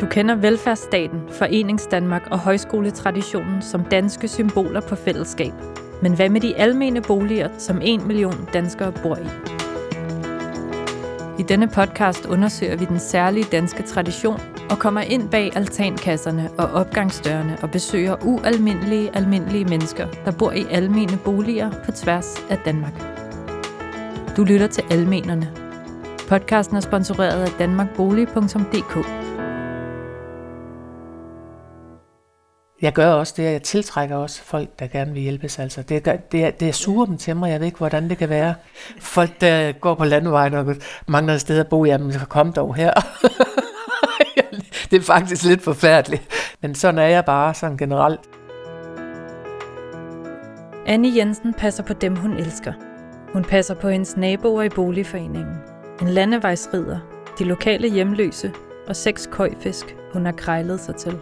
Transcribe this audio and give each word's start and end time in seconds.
Du 0.00 0.06
kender 0.06 0.34
velfærdsstaten, 0.34 1.20
Foreningsdanmark 1.28 2.28
og 2.30 2.38
højskoletraditionen 2.38 3.62
som 3.62 3.84
danske 3.84 4.28
symboler 4.28 4.80
på 4.80 4.96
fællesskab. 4.96 5.52
Men 6.02 6.14
hvad 6.14 6.28
med 6.28 6.40
de 6.40 6.56
almene 6.56 7.02
boliger, 7.02 7.48
som 7.58 7.80
en 7.82 8.06
million 8.06 8.48
danskere 8.52 8.92
bor 8.92 9.16
i? 9.16 9.28
I 11.38 11.42
denne 11.42 11.68
podcast 11.68 12.26
undersøger 12.26 12.76
vi 12.76 12.84
den 12.84 12.98
særlige 12.98 13.46
danske 13.52 13.82
tradition 13.82 14.40
og 14.70 14.78
kommer 14.78 15.00
ind 15.00 15.30
bag 15.30 15.56
altankasserne 15.56 16.50
og 16.58 16.70
opgangsdørene 16.70 17.58
og 17.62 17.70
besøger 17.70 18.16
ualmindelige, 18.24 19.16
almindelige 19.16 19.64
mennesker, 19.64 20.06
der 20.24 20.30
bor 20.30 20.52
i 20.52 20.66
almene 20.70 21.18
boliger 21.24 21.70
på 21.84 21.92
tværs 21.92 22.44
af 22.50 22.58
Danmark. 22.58 23.02
Du 24.36 24.44
lytter 24.44 24.66
til 24.66 24.84
Almenerne. 24.90 25.50
Podcasten 26.28 26.76
er 26.76 26.80
sponsoreret 26.80 27.42
af 27.42 27.50
danmarkbolig.dk. 27.58 29.29
Jeg 32.82 32.92
gør 32.92 33.12
også 33.12 33.34
det, 33.36 33.42
at 33.42 33.52
jeg 33.52 33.62
tiltrækker 33.62 34.16
også 34.16 34.42
folk, 34.42 34.78
der 34.78 34.86
gerne 34.86 35.12
vil 35.12 35.22
hjælpes. 35.22 35.58
Altså, 35.58 35.82
det, 35.82 36.02
gør, 36.02 36.16
det, 36.16 36.44
er, 36.44 36.50
det 36.50 36.68
er 36.68 36.72
suger 36.72 37.06
dem 37.06 37.18
til 37.18 37.36
mig. 37.36 37.50
Jeg 37.50 37.60
ved 37.60 37.66
ikke, 37.66 37.78
hvordan 37.78 38.08
det 38.08 38.18
kan 38.18 38.28
være. 38.28 38.54
Folk, 39.00 39.40
der 39.40 39.72
går 39.72 39.94
på 39.94 40.04
landevejen 40.04 40.54
og 40.54 40.76
mangler 41.06 41.34
et 41.34 41.40
sted 41.40 41.60
at 41.60 41.68
bo, 41.68 41.84
jamen, 41.84 42.12
så 42.12 42.26
kom 42.26 42.52
dog 42.52 42.74
her. 42.74 42.92
det 44.90 44.96
er 44.96 45.02
faktisk 45.02 45.44
lidt 45.44 45.62
forfærdeligt. 45.62 46.22
Men 46.62 46.74
sådan 46.74 46.98
er 46.98 47.06
jeg 47.06 47.24
bare, 47.24 47.54
sådan 47.54 47.76
generelt. 47.76 48.20
Anne 50.86 51.12
Jensen 51.16 51.54
passer 51.54 51.82
på 51.82 51.92
dem, 51.92 52.16
hun 52.16 52.32
elsker. 52.36 52.72
Hun 53.32 53.44
passer 53.44 53.74
på 53.74 53.88
hendes 53.88 54.16
naboer 54.16 54.62
i 54.62 54.68
boligforeningen. 54.68 55.56
En 56.02 56.08
landevejsrider, 56.08 56.98
de 57.38 57.44
lokale 57.44 57.88
hjemløse 57.90 58.52
og 58.88 58.96
seks 58.96 59.28
køjfisk, 59.32 59.96
hun 60.12 60.24
har 60.24 60.32
krejlet 60.32 60.80
sig 60.80 60.96
til. 60.96 61.18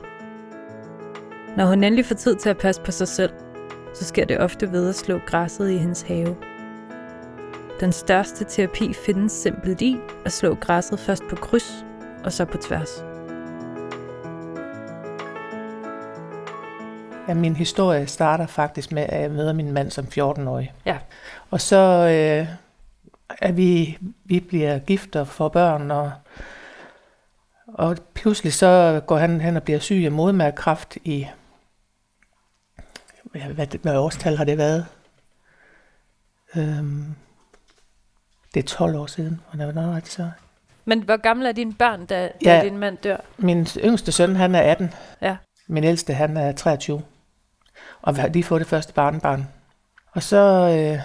Når 1.58 1.66
hun 1.66 1.84
endelig 1.84 2.06
får 2.06 2.14
tid 2.14 2.36
til 2.36 2.48
at 2.48 2.58
passe 2.58 2.82
på 2.82 2.90
sig 2.90 3.08
selv, 3.08 3.32
så 3.94 4.04
sker 4.04 4.24
det 4.24 4.38
ofte 4.38 4.72
ved 4.72 4.88
at 4.88 4.94
slå 4.94 5.18
græsset 5.26 5.70
i 5.70 5.76
hendes 5.76 6.02
have. 6.02 6.36
Den 7.80 7.92
største 7.92 8.44
terapi 8.44 8.92
findes 8.92 9.32
simpelt 9.32 9.80
i 9.80 9.96
at 10.24 10.32
slå 10.32 10.54
græsset 10.54 11.00
først 11.00 11.22
på 11.30 11.36
kryds 11.36 11.84
og 12.24 12.32
så 12.32 12.44
på 12.44 12.58
tværs. 12.58 13.04
Ja, 17.28 17.34
min 17.34 17.56
historie 17.56 18.06
starter 18.06 18.46
faktisk 18.46 18.92
med, 18.92 19.02
at 19.08 19.22
jeg 19.22 19.30
møder 19.30 19.52
min 19.52 19.72
mand 19.72 19.90
som 19.90 20.04
14-årig. 20.04 20.72
Ja. 20.86 20.98
Og 21.50 21.60
så 21.60 21.76
øh, 21.76 22.48
er 23.40 23.52
vi, 23.52 23.98
vi 24.24 24.40
bliver 24.40 24.78
gift 24.78 25.16
og 25.16 25.28
får 25.28 25.48
børn, 25.48 25.90
og, 25.90 26.12
og 27.66 27.96
pludselig 28.14 28.52
så 28.52 29.00
går 29.06 29.16
han 29.16 29.40
hen 29.40 29.56
og 29.56 29.62
bliver 29.62 29.78
syg 29.78 30.02
af 30.04 30.12
modmærkekræft 30.12 30.96
i, 31.04 31.26
ja, 33.34 33.48
hvad, 33.48 33.66
hvad 33.82 33.96
årstal 33.96 34.36
har 34.36 34.44
det 34.44 34.58
været? 34.58 34.86
Øhm, 36.56 37.04
det 38.54 38.60
er 38.64 38.68
12 38.68 38.96
år 38.96 39.06
siden, 39.06 39.40
og 39.50 39.58
det 39.58 39.74
var 39.74 39.82
ret 39.96 40.08
så. 40.08 40.30
Men 40.84 41.02
hvor 41.02 41.16
gamle 41.16 41.48
er 41.48 41.52
dine 41.52 41.74
børn, 41.74 42.06
da, 42.06 42.28
Ja. 42.44 42.56
da 42.56 42.64
din 42.64 42.78
mand 42.78 42.96
dør? 42.96 43.16
Min 43.38 43.66
yngste 43.76 44.12
søn, 44.12 44.36
han 44.36 44.54
er 44.54 44.60
18. 44.60 44.90
Ja. 45.22 45.36
Min 45.68 45.84
ældste, 45.84 46.14
han 46.14 46.36
er 46.36 46.52
23. 46.52 47.02
Og 48.02 48.16
vi 48.16 48.20
har 48.20 48.28
lige 48.28 48.44
fået 48.44 48.60
det 48.60 48.68
første 48.68 48.92
barnbarn. 48.92 49.48
Og 50.12 50.22
så, 50.22 50.36
øh, 50.76 51.00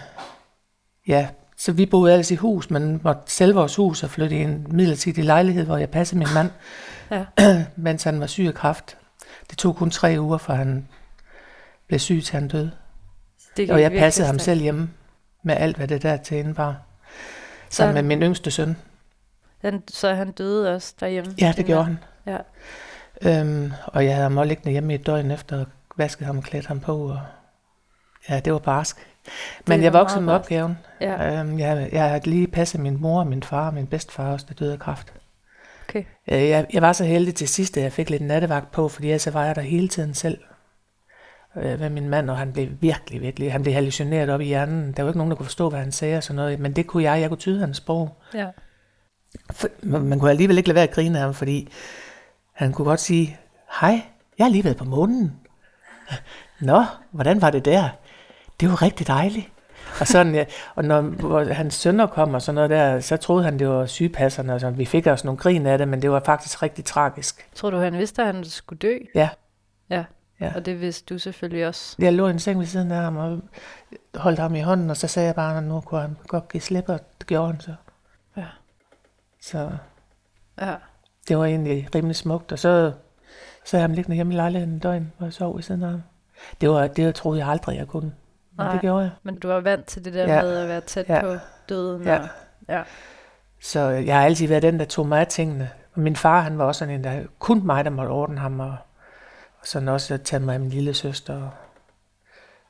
ja, 1.08 1.27
så 1.58 1.71
vi 1.71 1.85
boede 1.85 2.11
ellers 2.13 2.31
i 2.31 2.35
hus, 2.35 2.69
men 2.69 3.02
måtte 3.03 3.21
sælge 3.27 3.53
vores 3.53 3.75
hus 3.75 4.03
og 4.03 4.09
flytte 4.09 4.35
i 4.35 4.41
en 4.41 4.67
midlertidig 4.69 5.23
lejlighed, 5.23 5.65
hvor 5.65 5.77
jeg 5.77 5.89
passede 5.89 6.19
min 6.19 6.27
mand, 6.33 6.49
Ja. 7.11 7.25
mens 7.75 8.03
han 8.03 8.19
var 8.19 8.27
syg 8.27 8.43
af 8.47 8.53
kræft. 8.53 8.97
Det 9.49 9.58
tog 9.58 9.75
kun 9.75 9.89
tre 9.89 10.15
uger, 10.19 10.37
for 10.37 10.53
han 10.53 10.87
blev 11.88 12.00
syg, 12.00 12.22
til 12.23 12.34
han 12.39 12.48
døde. 12.48 12.72
Det 13.58 13.72
Og 13.72 13.81
jeg 13.81 13.92
passede 13.92 14.28
ham 14.28 14.39
selv 14.39 14.61
hjemme 14.61 14.89
med 15.44 15.55
alt, 15.58 15.77
hvad 15.77 15.88
det 15.88 16.04
der 16.04 16.17
til 16.17 16.38
indebar. 16.38 16.82
Sammen 17.70 17.94
med 17.94 18.04
min 18.04 18.21
yngste 18.23 18.52
søn. 18.52 18.77
Han, 19.61 19.83
så 19.88 20.14
han 20.14 20.32
døde 20.32 20.76
også 20.76 20.93
derhjemme? 20.99 21.33
Ja, 21.42 21.54
det 21.58 21.66
gjorde 21.66 21.83
han. 21.83 21.98
Ja. 22.26 22.38
Øhm, 23.22 23.72
og 23.86 24.05
jeg 24.05 24.16
havde 24.16 24.30
ham 24.30 24.48
liggende 24.48 24.72
hjemme 24.72 24.93
i 24.93 24.95
et 24.95 25.05
døgn 25.05 25.32
efter, 25.32 25.60
og 25.60 25.66
vasket 25.98 26.26
ham 26.27 26.38
og 26.38 26.43
klædt 26.43 26.66
ham 26.66 26.80
på. 26.80 27.10
Og, 27.10 27.20
ja, 28.30 28.39
det 28.39 28.54
var 28.54 28.60
barsk. 28.60 28.98
Men 29.67 29.80
var 29.80 29.83
jeg 29.83 29.93
voksede 29.93 30.22
med 30.22 30.33
barsk. 30.33 30.45
opgaven. 30.45 30.77
Ja, 31.02 31.39
Øhm, 31.39 31.60
jeg, 31.60 31.89
jeg 31.92 32.10
har 32.10 32.20
lige 32.23 32.48
passet 32.48 32.82
min 32.82 33.02
mor 33.02 33.23
min 33.23 33.43
far 33.43 33.67
og 33.67 33.73
min 33.73 33.88
bedstefar 33.88 34.32
også, 34.33 34.45
der 34.49 34.54
døde 34.55 34.73
af 34.73 34.80
kræft. 34.80 35.14
okay. 35.89 36.04
Øh, 36.27 36.49
Jeg, 36.49 36.66
jeg 36.73 36.82
var 36.82 36.93
så 36.93 37.04
heldig 37.04 37.36
til 37.36 37.48
sidst, 37.48 37.77
at 37.77 37.83
jeg 37.83 37.92
fik 37.93 38.10
lidt 38.10 38.22
nattevagt 38.23 38.72
på, 38.72 38.88
fordi 38.88 39.08
ellers 39.08 39.22
så 39.22 39.32
var 39.32 39.45
jeg 39.45 39.55
der 39.55 39.61
hele 39.61 39.88
tiden 39.88 40.14
selv 40.14 40.38
øh, 41.58 41.80
med 41.80 41.89
min 41.89 42.09
mand, 42.09 42.30
og 42.30 42.37
han 42.37 42.53
blev 42.53 42.67
virkelig, 42.81 43.21
virkelig, 43.21 43.52
han 43.52 43.61
blev 43.64 43.73
hallucineret 43.73 44.30
op 44.30 44.41
i 44.41 44.45
hjernen. 44.45 44.91
Der 44.91 45.03
var 45.03 45.09
ikke 45.09 45.17
nogen, 45.17 45.31
der 45.31 45.37
kunne 45.37 45.45
forstå, 45.45 45.69
hvad 45.69 45.80
han 45.80 45.91
sagde 45.91 46.17
og 46.17 46.23
sådan 46.23 46.36
noget, 46.36 46.59
men 46.59 46.73
det 46.73 46.87
kunne 46.87 47.03
jeg, 47.03 47.21
jeg 47.21 47.30
kunne 47.30 47.37
tyde 47.37 47.59
hans 47.59 47.77
sprog. 47.77 48.17
Ja. 48.33 48.47
For, 49.52 49.67
man 49.81 50.02
man 50.02 50.19
kunne 50.19 50.30
alligevel 50.30 50.58
ikke 50.58 50.69
lade 50.69 50.75
være 50.75 50.87
at 50.87 50.93
grine 50.93 51.17
af 51.17 51.23
ham, 51.23 51.33
fordi 51.33 51.69
han 52.53 52.73
kunne 52.73 52.86
godt 52.86 52.99
sige, 52.99 53.39
hej, 53.81 54.02
jeg 54.37 54.45
har 54.45 54.52
lige 54.52 54.63
været 54.63 54.77
på 54.77 54.86
månen. 54.86 55.31
Nå, 56.59 56.83
hvordan 57.11 57.42
var 57.42 57.49
det 57.49 57.65
der? 57.65 57.89
Det 58.59 58.69
var 58.69 58.81
rigtig 58.81 59.08
dejligt. 59.08 59.49
Og, 59.99 60.08
sådan, 60.08 60.36
ja, 60.36 60.45
og 60.75 60.86
når 60.86 61.53
hans 61.53 61.73
sønner 61.73 62.08
kom 62.08 62.33
og 62.33 62.42
sådan 62.42 62.55
noget 62.55 62.69
der, 62.69 62.99
så 62.99 63.17
troede 63.17 63.43
han, 63.43 63.59
det 63.59 63.69
var 63.69 63.86
sygepasserne, 63.86 64.53
og 64.53 64.59
sådan. 64.59 64.77
vi 64.77 64.86
fik 64.86 65.08
også 65.08 65.27
nogle 65.27 65.37
grin 65.37 65.65
af 65.65 65.77
det, 65.77 65.87
men 65.87 66.02
det 66.02 66.11
var 66.11 66.21
faktisk 66.25 66.63
rigtig 66.63 66.86
tragisk. 66.86 67.47
Tror 67.55 67.69
du, 67.69 67.77
han 67.77 67.97
vidste, 67.97 68.21
at 68.21 68.36
han 68.36 68.43
skulle 68.43 68.80
dø? 68.80 68.97
Ja, 69.15 69.30
Ja. 70.39 70.52
Og 70.55 70.66
det 70.66 70.82
vidste 70.82 71.14
du 71.14 71.20
selvfølgelig 71.20 71.67
også. 71.67 71.95
jeg 71.99 72.14
lå 72.14 72.27
i 72.27 72.30
en 72.32 72.39
seng 72.39 72.60
ved 72.60 72.66
siden 72.66 72.92
af 72.92 72.98
ham 73.02 73.17
og 73.17 73.42
holdt 74.16 74.39
ham 74.39 74.55
i 74.55 74.60
hånden, 74.61 74.89
og 74.89 74.98
så 74.98 75.08
sagde 75.08 75.26
jeg 75.27 75.36
bare, 75.36 75.58
at 75.58 75.64
nu 75.64 75.82
kunne 75.82 76.02
han 76.02 76.17
godt 76.27 76.48
give 76.49 76.61
slip, 76.61 76.89
og 76.89 76.99
det 77.20 77.27
gjorde 77.27 77.52
han 77.52 77.61
så. 77.61 77.73
Ja. 78.38 78.45
Så 79.42 79.70
Ja. 80.61 80.76
det 81.27 81.38
var 81.38 81.45
egentlig 81.45 81.88
rimelig 81.95 82.16
smukt, 82.16 82.52
og 82.52 82.60
så, 82.60 82.92
så 83.66 83.77
jeg 83.77 83.83
ham 83.83 83.92
liggende 83.92 84.16
hjemme 84.16 84.33
i 84.33 84.38
lejligheden 84.38 84.73
en 84.73 84.80
døgn, 84.80 85.11
hvor 85.17 85.26
jeg 85.27 85.33
sov 85.33 85.55
ved 85.55 85.64
siden 85.64 85.83
af 85.83 85.89
ham. 85.89 86.02
Det, 86.61 86.70
var, 86.70 86.88
det 86.88 87.16
troede 87.16 87.39
jeg 87.39 87.48
aldrig, 87.48 87.77
jeg 87.77 87.88
kunne. 87.88 88.14
Men 88.58 88.66
Nej. 88.66 88.72
det 88.72 88.82
gjorde 88.82 89.02
jeg. 89.02 89.11
Men 89.23 89.39
du 89.39 89.48
var 89.48 89.60
vant 89.60 89.86
til 89.86 90.05
det 90.05 90.14
der 90.14 90.36
Ja. 90.36 90.42
med 90.42 90.58
at 90.58 90.67
være 90.67 90.82
tæt 90.82 91.10
Ja. 91.10 91.22
på 91.22 91.36
døden. 91.70 92.04
Ja. 92.04 92.20
Og, 92.20 92.27
ja. 92.70 92.83
Så 93.61 93.80
jeg 93.80 94.16
har 94.17 94.26
altid 94.26 94.48
været 94.48 94.64
den, 94.64 94.80
der 94.80 94.86
tog 94.86 95.08
mig 95.08 95.20
af 95.20 95.27
tingene. 95.27 95.70
Og 95.93 95.99
min 96.02 96.16
far, 96.16 96.42
han 96.42 96.58
var 96.58 96.66
også 96.66 96.80
sådan 96.80 96.93
en, 96.95 97.04
der 97.04 97.23
kun 97.39 97.66
mig, 97.66 97.86
der 97.86 97.92
måtte 97.92 98.10
ordne 98.10 98.39
ham, 98.39 98.60
og, 98.60 98.76
og 99.63 99.67
sådan 99.67 99.87
også 99.87 100.17
tage 100.17 100.39
mig 100.39 100.53
af 100.53 100.59
min 100.59 100.69
lille 100.69 100.93
søster. 100.93 101.49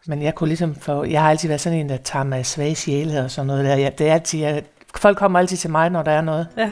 Men 0.07 0.21
jeg 0.21 0.35
kunne 0.35 0.47
ligesom 0.47 0.75
få, 0.75 1.03
jeg 1.03 1.21
har 1.21 1.29
altid 1.29 1.47
været 1.47 1.61
sådan 1.61 1.79
en, 1.79 1.89
der 1.89 1.97
tager 1.97 2.23
mig 2.23 2.39
af 2.39 2.45
svage 2.45 2.75
sjæle 2.75 3.23
og 3.23 3.31
sådan 3.31 3.47
noget 3.47 3.65
der. 3.65 3.75
Jeg, 3.75 3.97
det 3.97 4.09
er 4.09 4.13
altid, 4.13 4.39
jeg, 4.39 4.63
folk 4.95 5.17
kommer 5.17 5.39
altid 5.39 5.57
til 5.57 5.69
mig, 5.69 5.89
når 5.89 6.03
der 6.03 6.11
er 6.11 6.21
noget. 6.21 6.47
Ja. 6.57 6.71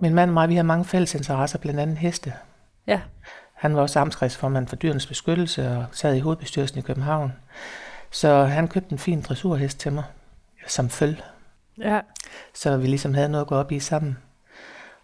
Min 0.00 0.14
mand 0.14 0.30
og 0.30 0.34
mig, 0.34 0.48
vi 0.48 0.56
har 0.56 0.62
mange 0.62 0.84
fælles 0.84 1.14
interesser, 1.14 1.58
blandt 1.58 1.80
andet 1.80 1.98
heste. 1.98 2.32
Ja. 2.86 3.00
Han 3.54 3.76
var 3.76 3.82
også 3.82 4.00
amtskredsformand 4.00 4.66
for 4.68 4.76
dyrenes 4.76 5.06
beskyttelse 5.06 5.70
og 5.76 5.86
sad 5.92 6.14
i 6.14 6.20
hovedbestyrelsen 6.20 6.78
i 6.78 6.82
København. 6.82 7.32
Så 8.10 8.44
han 8.44 8.68
købte 8.68 8.92
en 8.92 8.98
fin 8.98 9.20
dressurhest 9.20 9.80
til 9.80 9.92
mig, 9.92 10.04
som 10.66 10.88
følge. 10.88 11.22
ja. 11.78 12.00
Så 12.54 12.76
vi 12.76 12.86
ligesom 12.86 13.14
havde 13.14 13.28
noget 13.28 13.44
at 13.44 13.48
gå 13.48 13.54
op 13.54 13.72
i 13.72 13.78
sammen. 13.78 14.16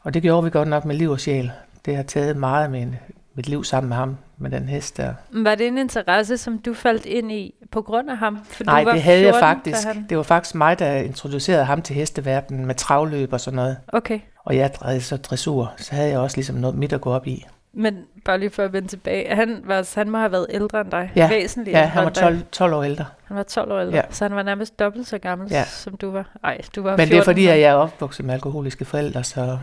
Og 0.02 0.14
det 0.14 0.22
gjorde 0.22 0.44
vi 0.44 0.50
godt 0.50 0.68
nok 0.68 0.84
med 0.84 0.94
liv 0.94 1.10
og 1.10 1.20
sjæl. 1.20 1.52
Det 1.84 1.96
har 1.96 2.02
taget 2.02 2.36
meget 2.36 2.64
af 2.64 2.70
min, 2.70 2.96
mit 3.34 3.48
liv 3.48 3.64
sammen 3.64 3.88
med 3.88 3.96
ham, 3.96 4.16
med 4.38 4.50
den 4.50 4.68
hest 4.68 4.96
der. 4.96 5.14
Var 5.30 5.54
det 5.54 5.66
en 5.66 5.78
interesse, 5.78 6.38
som 6.38 6.58
du 6.58 6.74
faldt 6.74 7.06
ind 7.06 7.32
i 7.32 7.54
på 7.70 7.82
grund 7.82 8.10
af 8.10 8.16
ham? 8.16 8.38
For 8.44 8.64
Nej, 8.64 8.80
du 8.80 8.84
var 8.84 8.92
det 8.92 9.02
havde 9.02 9.22
jeg 9.22 9.34
14, 9.34 9.40
da 9.40 9.54
faktisk. 9.54 9.86
Han... 9.86 10.06
Det 10.08 10.16
var 10.16 10.22
faktisk 10.22 10.54
mig, 10.54 10.78
der 10.78 10.96
introducerede 10.96 11.64
ham 11.64 11.82
til 11.82 11.96
hesteverdenen 11.96 12.66
med 12.66 12.74
travløb 12.74 13.32
og 13.32 13.40
sådan 13.40 13.56
noget. 13.56 13.76
Okay. 13.88 14.20
Og 14.44 14.56
jeg 14.56 14.74
drejede 14.74 15.00
så 15.00 15.16
dressur, 15.16 15.74
så 15.76 15.94
havde 15.94 16.08
jeg 16.08 16.18
også 16.18 16.36
ligesom 16.36 16.56
noget 16.56 16.76
mit 16.76 16.92
at 16.92 17.00
gå 17.00 17.10
op 17.10 17.26
i. 17.26 17.46
Men 17.72 18.04
bare 18.24 18.38
lige 18.38 18.50
for 18.50 18.62
at 18.62 18.72
vende 18.72 18.88
tilbage. 18.88 19.34
Han, 19.34 19.62
var, 19.64 19.94
han 19.94 20.10
må 20.10 20.18
have 20.18 20.32
været 20.32 20.46
ældre 20.50 20.80
end 20.80 20.90
dig. 20.90 21.12
Ja. 21.16 21.28
Væsentligt. 21.28 21.76
Ja, 21.76 21.84
han 21.86 22.00
var 22.02 22.06
end 22.08 22.14
dig. 22.14 22.22
12, 22.22 22.42
12 22.52 22.72
år 22.74 22.82
ældre. 22.82 23.04
Han 23.24 23.36
var 23.36 23.42
12 23.42 23.72
år 23.72 23.80
ældre. 23.80 23.96
Ja. 23.96 24.02
Så 24.10 24.24
han 24.24 24.36
var 24.36 24.42
nærmest 24.42 24.78
dobbelt 24.78 25.06
så 25.08 25.18
gammel, 25.18 25.48
Ja. 25.50 25.64
som 25.64 25.96
du 25.96 26.10
var. 26.10 26.36
Ej, 26.44 26.60
du 26.76 26.82
var 26.82 26.90
Men 26.90 26.98
det 26.98 27.04
er 27.06 27.08
14, 27.08 27.24
fordi, 27.24 27.46
at 27.46 27.60
jeg 27.60 27.70
er 27.70 27.74
opvokset 27.74 28.24
med 28.26 28.34
alkoholiske 28.34 28.84
forældre, 28.84 29.24
så 29.24 29.58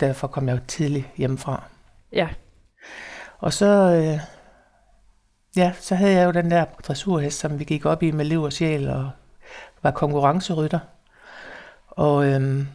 derfor 0.00 0.26
kom 0.26 0.48
jeg 0.48 0.54
jo 0.56 0.60
tidligt 0.68 1.06
hjemmefra. 1.16 1.62
Ja. 2.12 2.28
Og 3.38 3.52
så, 3.52 3.66
øh, 3.66 4.20
ja, 5.56 5.72
så 5.80 5.94
havde 5.94 6.12
jeg 6.12 6.26
jo 6.26 6.30
den 6.30 6.50
der 6.50 6.64
dressurhest, 6.88 7.38
som 7.38 7.58
vi 7.58 7.64
gik 7.64 7.86
op 7.86 8.02
i 8.02 8.10
med 8.10 8.24
liv 8.24 8.42
og 8.42 8.52
sjæl, 8.52 8.88
og 8.88 9.10
var 9.82 9.90
konkurrencerytter. 9.90 10.78
Og 11.88 12.26
øhm, 12.26 12.68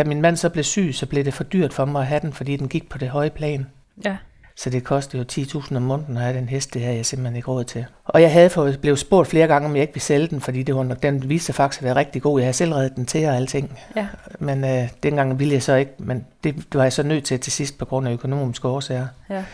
da 0.00 0.04
min 0.04 0.20
mand 0.20 0.36
så 0.36 0.48
blev 0.48 0.64
syg, 0.64 0.90
så 0.94 1.06
blev 1.06 1.24
det 1.24 1.34
for 1.34 1.44
dyrt 1.44 1.72
for 1.72 1.84
mig 1.84 2.00
at 2.00 2.06
have 2.06 2.20
den, 2.20 2.32
fordi 2.32 2.56
den 2.56 2.68
gik 2.68 2.88
på 2.88 2.98
det 2.98 3.08
høje 3.08 3.30
plan. 3.30 3.66
Ja. 4.04 4.16
Så 4.56 4.70
det 4.70 4.84
koster 4.84 5.18
jo 5.18 5.24
10.000 5.32 5.76
om 5.76 5.82
måneden 5.82 6.16
at 6.16 6.22
have 6.22 6.36
den 6.36 6.48
hest, 6.48 6.74
det 6.74 6.82
her 6.82 6.92
jeg 6.92 7.06
simpelthen 7.06 7.36
ikke 7.36 7.50
råd 7.50 7.64
til. 7.64 7.86
Og 8.04 8.22
jeg 8.22 8.32
havde 8.32 8.50
fået, 8.50 8.80
blevet 8.80 8.98
spurgt 8.98 9.28
flere 9.28 9.46
gange, 9.46 9.68
om 9.68 9.74
jeg 9.74 9.82
ikke 9.82 9.94
ville 9.94 10.04
sælge 10.04 10.26
den, 10.26 10.40
fordi 10.40 10.62
det 10.62 10.74
var, 10.74 10.82
den 10.82 11.28
viste 11.28 11.46
sig 11.46 11.54
faktisk 11.54 11.80
at 11.80 11.84
være 11.84 11.96
rigtig 11.96 12.22
god. 12.22 12.38
Jeg 12.40 12.46
havde 12.46 12.56
selv 12.56 12.72
reddet 12.72 12.96
den 12.96 13.06
til 13.06 13.28
og 13.28 13.36
alting. 13.36 13.78
Ja. 13.96 14.08
Men 14.38 14.64
øh, 14.64 14.88
dengang 15.02 15.38
ville 15.38 15.54
jeg 15.54 15.62
så 15.62 15.74
ikke, 15.74 15.92
men 15.98 16.26
det, 16.44 16.56
det 16.56 16.74
var 16.74 16.82
jeg 16.82 16.92
så 16.92 17.02
nødt 17.02 17.24
til 17.24 17.40
til 17.40 17.52
sidst 17.52 17.78
på 17.78 17.84
grund 17.84 18.08
af 18.08 18.12
økonomiske 18.12 18.68
årsager. 18.68 19.06
Ja. 19.30 19.44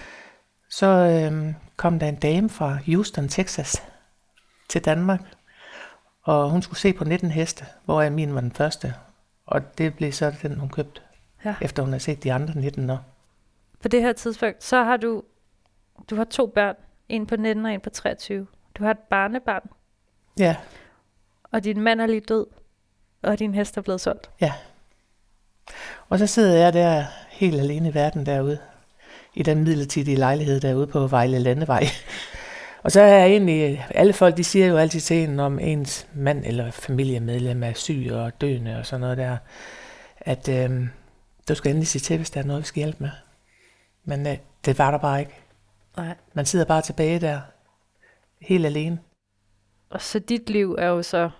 Så 0.70 0.86
øh, 0.86 1.54
kom 1.76 1.98
der 1.98 2.06
en 2.06 2.14
dame 2.14 2.48
fra 2.48 2.78
Houston, 2.86 3.28
Texas 3.28 3.82
til 4.68 4.84
Danmark, 4.84 5.20
og 6.24 6.50
hun 6.50 6.62
skulle 6.62 6.80
se 6.80 6.92
på 6.92 7.04
19 7.04 7.30
heste, 7.30 7.64
hvor 7.84 8.02
jeg 8.02 8.12
min 8.12 8.34
var 8.34 8.40
den 8.40 8.52
første. 8.52 8.94
Og 9.46 9.78
det 9.78 9.94
blev 9.94 10.12
så 10.12 10.34
den, 10.42 10.58
hun 10.58 10.68
købte, 10.68 11.00
Ja. 11.44 11.54
efter 11.60 11.82
hun 11.82 11.92
havde 11.92 12.02
set 12.02 12.24
de 12.24 12.32
andre 12.32 12.54
19 12.54 12.90
år. 12.90 13.04
På 13.82 13.88
det 13.88 14.02
her 14.02 14.12
tidspunkt, 14.12 14.64
så 14.64 14.82
har 14.84 14.96
du, 14.96 15.22
du 16.10 16.16
har 16.16 16.24
to 16.24 16.46
børn. 16.46 16.74
En 17.08 17.26
på 17.26 17.36
19 17.36 17.64
og 17.66 17.72
en 17.74 17.80
på 17.80 17.90
23. 17.90 18.46
Du 18.78 18.84
har 18.84 18.90
et 18.90 18.98
barnebarn, 18.98 19.70
Ja, 20.38 20.56
og 21.52 21.64
din 21.64 21.80
mand 21.80 22.00
er 22.00 22.06
lige 22.06 22.20
død, 22.20 22.46
og 23.22 23.38
din 23.38 23.54
hest 23.54 23.76
er 23.76 23.80
blevet 23.80 24.00
solgt. 24.00 24.30
ja. 24.40 24.52
Og 26.08 26.18
så 26.18 26.26
sidder 26.26 26.54
jeg 26.56 26.72
der 26.72 27.04
helt 27.30 27.60
alene 27.60 27.88
i 27.88 27.94
verden 27.94 28.26
derude, 28.26 28.58
i 29.34 29.42
den 29.42 29.64
midlertidige 29.64 30.16
lejlighed 30.16 30.60
derude 30.60 30.86
på 30.86 31.06
Vejle 31.06 31.38
Landevej. 31.38 31.84
Og 32.86 32.92
så 32.92 33.00
er 33.00 33.06
jeg 33.06 33.26
egentlig, 33.26 33.86
alle 33.90 34.12
folk 34.12 34.36
de 34.36 34.44
siger 34.44 34.66
jo 34.66 34.76
altid 34.76 35.00
til 35.00 35.16
en, 35.16 35.40
om 35.40 35.58
ens 35.58 36.08
mand 36.14 36.44
eller 36.46 36.70
familiemedlem 36.70 37.62
er 37.62 37.72
syg 37.72 38.08
og 38.12 38.40
døende 38.40 38.78
og 38.78 38.86
sådan 38.86 39.00
noget 39.00 39.18
der, 39.18 39.36
at 40.20 40.48
øh, 40.48 40.86
du 41.48 41.54
skal 41.54 41.70
endelig 41.70 41.88
sige 41.88 42.00
til, 42.00 42.16
hvis 42.16 42.30
der 42.30 42.40
er 42.40 42.44
noget, 42.44 42.62
vi 42.62 42.66
skal 42.66 42.80
hjælpe 42.82 42.98
med. 43.02 43.10
Men 44.04 44.26
øh, 44.26 44.36
det 44.64 44.78
var 44.78 44.90
der 44.90 44.98
bare 44.98 45.20
ikke. 45.20 45.32
Nej. 45.96 46.14
Man 46.34 46.46
sidder 46.46 46.64
bare 46.64 46.82
tilbage 46.82 47.20
der, 47.20 47.40
helt 48.40 48.66
alene. 48.66 48.98
Og 49.90 50.00
så 50.02 50.18
dit 50.18 50.50
liv 50.50 50.76
er 50.78 50.86
jo 50.86 51.02
så 51.02 51.30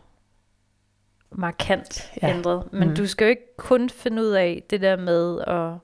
markant 1.33 2.13
Ja. 2.23 2.29
ændret. 2.37 2.73
Men 2.73 2.89
Mm. 2.89 2.95
du 2.97 3.07
skal 3.07 3.25
jo 3.25 3.31
ikke 3.31 3.57
kun 3.57 3.91
finde 3.91 4.23
ud 4.23 4.29
af 4.31 4.63
det 4.71 4.81
der 4.81 4.97
med, 4.97 5.35
og 5.35 5.79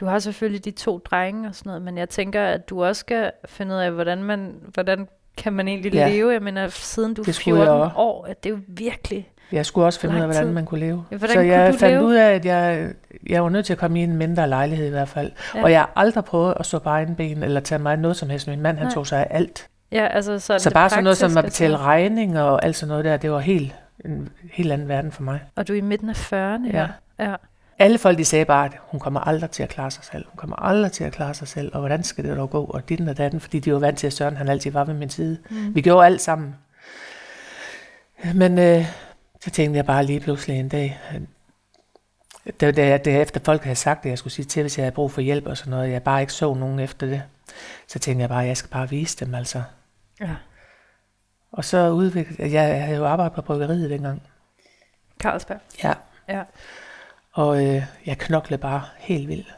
du 0.00 0.06
har 0.06 0.18
selvfølgelig 0.18 0.64
de 0.64 0.70
to 0.70 0.98
drenge 0.98 1.48
og 1.48 1.54
sådan 1.54 1.70
noget, 1.70 1.82
men 1.82 1.98
jeg 1.98 2.08
tænker, 2.08 2.44
at 2.44 2.68
du 2.70 2.84
også 2.84 3.00
skal 3.00 3.30
finde 3.46 3.74
ud 3.74 3.80
af, 3.80 3.90
hvordan 3.92 4.22
man, 4.22 4.54
hvordan 4.74 5.08
kan 5.36 5.52
man 5.52 5.68
egentlig 5.68 5.92
Ja. 5.94 6.08
leve? 6.08 6.32
Jeg 6.32 6.42
mener, 6.42 6.68
siden 6.68 7.14
du 7.14 7.22
er 7.22 7.24
Det 7.24 7.34
skulle 7.34 7.58
jeg 7.58 7.66
14 7.66 7.82
også. 7.82 7.96
år, 7.96 8.26
at 8.26 8.42
det 8.44 8.50
er 8.50 8.54
jo 8.54 8.60
virkelig... 8.68 9.30
Jeg 9.52 9.66
skulle 9.66 9.84
også 9.86 10.00
finde 10.00 10.14
ud 10.14 10.20
af, 10.20 10.26
hvordan 10.26 10.52
man 10.52 10.64
kunne 10.64 10.80
leve. 10.80 11.04
Ja, 11.10 11.16
hvordan 11.16 11.34
så 11.34 11.40
jeg 11.40 11.72
du 11.72 11.78
fandt 11.78 11.94
leve? 11.94 12.04
ud 12.06 12.14
af, 12.14 12.34
at 12.34 12.44
jeg, 12.44 12.90
jeg 13.28 13.42
var 13.42 13.48
nødt 13.48 13.66
til 13.66 13.72
at 13.72 13.78
komme 13.78 14.00
i 14.00 14.02
en 14.02 14.16
mindre 14.16 14.48
lejlighed 14.48 14.86
i 14.86 14.90
hvert 14.90 15.08
fald. 15.08 15.32
Ja. 15.54 15.62
Og 15.62 15.70
jeg 15.72 15.80
har 15.80 15.92
aldrig 15.96 16.24
prøvet 16.24 16.54
at 16.60 16.66
stå 16.66 16.78
på 16.78 16.88
egen 16.88 17.14
ben, 17.14 17.42
eller 17.42 17.60
tage 17.60 17.78
mig 17.78 17.96
noget 17.96 18.16
som 18.16 18.30
helst. 18.30 18.48
Min 18.48 18.60
mand, 18.60 18.76
han 18.78 18.86
Nej. 18.86 18.94
tog 18.94 19.06
sig 19.06 19.18
af 19.20 19.26
alt. 19.30 19.68
Ja, 19.92 20.06
altså 20.06 20.38
så, 20.38 20.54
er 20.54 20.58
Så 20.58 20.70
bare 20.70 20.90
sådan 20.90 21.04
noget 21.04 21.16
som 21.16 21.36
at 21.36 21.44
betale 21.44 21.72
altså. 21.74 21.84
regninger 21.86 22.42
og 22.42 22.64
alt 22.64 22.76
sådan 22.76 22.88
noget 22.88 23.04
der, 23.04 23.16
det 23.16 23.30
var 23.30 23.38
helt, 23.38 23.74
en 24.04 24.28
helt 24.52 24.72
anden 24.72 24.88
verden 24.88 25.12
for 25.12 25.22
mig. 25.22 25.40
Og 25.56 25.68
du 25.68 25.72
er 25.72 25.76
i 25.76 25.80
midten 25.80 26.08
af 26.10 26.32
40'erne, 26.32 26.70
Ja. 26.72 26.86
ja. 27.18 27.30
ja. 27.30 27.34
Alle 27.78 27.98
folk, 27.98 28.18
de 28.18 28.24
sagde 28.24 28.44
bare, 28.44 28.64
at 28.64 28.72
hun 28.80 29.00
kommer 29.00 29.20
aldrig 29.20 29.50
til 29.50 29.62
at 29.62 29.68
klare 29.68 29.90
sig 29.90 30.04
selv. 30.04 30.26
Hun 30.28 30.36
kommer 30.36 30.56
aldrig 30.56 30.92
til 30.92 31.04
at 31.04 31.12
klare 31.12 31.34
sig 31.34 31.48
selv, 31.48 31.70
og 31.74 31.80
hvordan 31.80 32.02
skal 32.02 32.24
det 32.24 32.36
dog 32.36 32.50
gå? 32.50 32.64
Og 32.64 32.88
dit 32.88 33.08
og 33.08 33.16
datten, 33.16 33.40
fordi 33.40 33.60
de 33.60 33.72
var 33.72 33.78
vant 33.78 33.98
til, 33.98 34.06
at 34.06 34.12
Søren 34.12 34.36
han 34.36 34.48
altid 34.48 34.70
var 34.70 34.84
ved 34.84 34.94
min 34.94 35.10
side. 35.10 35.38
Mm. 35.50 35.74
Vi 35.74 35.80
gjorde 35.80 36.06
alt 36.06 36.20
sammen. 36.20 36.54
Men 38.34 38.58
øh, 38.58 38.84
så 39.40 39.50
tænkte 39.50 39.76
jeg 39.76 39.86
bare 39.86 40.04
lige 40.04 40.20
pludselig 40.20 40.58
en 40.58 40.68
dag, 40.68 41.00
det 42.60 42.76
det, 42.76 43.04
det 43.04 43.22
efter 43.22 43.40
folk 43.44 43.62
havde 43.62 43.76
sagt, 43.76 44.04
at 44.04 44.10
jeg 44.10 44.18
skulle 44.18 44.32
sige 44.32 44.46
til, 44.46 44.62
hvis 44.62 44.78
jeg 44.78 44.84
havde 44.84 44.94
brug 44.94 45.12
for 45.12 45.20
hjælp 45.20 45.46
og 45.46 45.56
sådan 45.56 45.70
noget, 45.70 45.90
jeg 45.90 46.02
bare 46.02 46.20
ikke 46.20 46.32
så 46.32 46.54
nogen 46.54 46.80
efter 46.80 47.06
det. 47.06 47.22
Så 47.86 47.98
tænkte 47.98 48.20
jeg 48.20 48.28
bare, 48.28 48.42
at 48.42 48.48
jeg 48.48 48.56
skal 48.56 48.70
bare 48.70 48.90
vise 48.90 49.24
dem 49.24 49.34
altså. 49.34 49.62
ja. 50.20 50.34
Og 51.52 51.64
så 51.64 51.90
udviklede 51.90 52.52
jeg 52.52 52.84
havde 52.84 52.98
jo 52.98 53.06
arbejdet 53.06 53.34
på 53.34 53.42
bryggeriet 53.42 53.90
dengang. 53.90 54.22
Carlsberg. 55.20 55.58
Ja. 55.84 55.94
Ja. 56.28 56.42
Og 57.38 57.64
øh, 57.66 57.82
jeg 58.06 58.18
knoklede 58.18 58.60
bare 58.60 58.82
helt 58.98 59.28
vildt. 59.28 59.54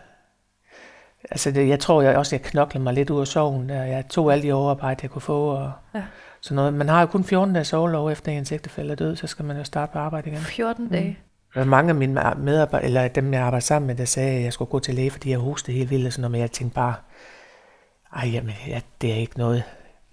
Altså, 1.31 1.51
det, 1.51 1.69
jeg 1.69 1.81
tror 1.81 2.03
jeg 2.03 2.17
også, 2.17 2.37
jeg 2.37 2.43
knoklede 2.43 2.85
mig 2.85 2.95
lidt 2.95 3.11
ud 3.11 3.21
af 3.21 3.27
soven. 3.27 3.69
Der. 3.69 3.83
Jeg 3.83 4.09
tog 4.09 4.33
alle 4.33 4.43
de 4.49 4.53
overarbejde, 4.53 4.99
jeg 5.03 5.11
kunne 5.11 5.23
få. 5.23 5.49
Og 5.51 5.73
Ja. 5.95 6.03
sådan 6.41 6.57
noget. 6.57 6.75
Man 6.75 6.89
har 6.89 7.01
jo 7.01 7.07
kun 7.07 7.25
14 7.25 7.55
dages 7.55 7.73
overlov 7.73 8.11
efter 8.11 8.33
ens 8.33 8.53
ægtefælde 8.53 8.93
er 8.93 8.97
død, 8.97 9.17
så 9.17 9.27
skal 9.27 9.45
man 9.45 9.57
jo 9.57 9.65
starte 9.65 9.93
på 9.93 9.99
arbejde 9.99 10.31
igen. 10.31 10.41
14 10.41 10.89
dage. 10.89 11.19
Der 11.55 11.61
var 11.61 11.67
mange 11.67 11.89
af 11.89 11.95
mine 11.95 12.35
medarbejdere, 12.39 12.85
eller 12.85 13.09
dem 13.09 13.33
jeg 13.35 13.43
arbejder 13.43 13.61
sammen 13.61 13.87
med, 13.87 13.95
der 13.95 14.05
sagde, 14.05 14.37
at 14.39 14.43
jeg 14.45 14.53
skulle 14.53 14.71
gå 14.71 14.79
til 14.79 14.95
læge, 14.95 15.11
fordi 15.11 15.31
jeg 15.31 15.39
hostede 15.39 15.77
helt 15.77 15.91
vildt 15.91 16.07
og 16.07 16.13
sådan 16.13 16.21
noget, 16.21 16.33
men 16.33 16.41
jeg 16.41 16.51
tænkte 16.51 16.75
bare, 16.75 16.95
ej, 18.17 18.29
jamen, 18.29 18.55
ja, 18.67 18.81
det 19.01 19.11
er 19.13 19.17
ikke 19.17 19.39
noget. 19.39 19.63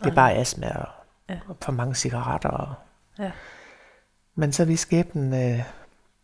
Det 0.04 0.10
er 0.12 0.16
bare 0.16 0.34
astma 0.34 0.68
og, 0.70 0.88
Ja. 1.30 1.40
og 1.48 1.56
for 1.62 1.72
mange 1.72 1.96
cigaretter. 1.96 2.50
Og... 2.50 2.74
Ja. 3.20 3.31
Men 4.36 4.52
så 4.52 4.66
vi 4.66 4.75
skæbnen 4.75 5.34
øh, 5.54 5.63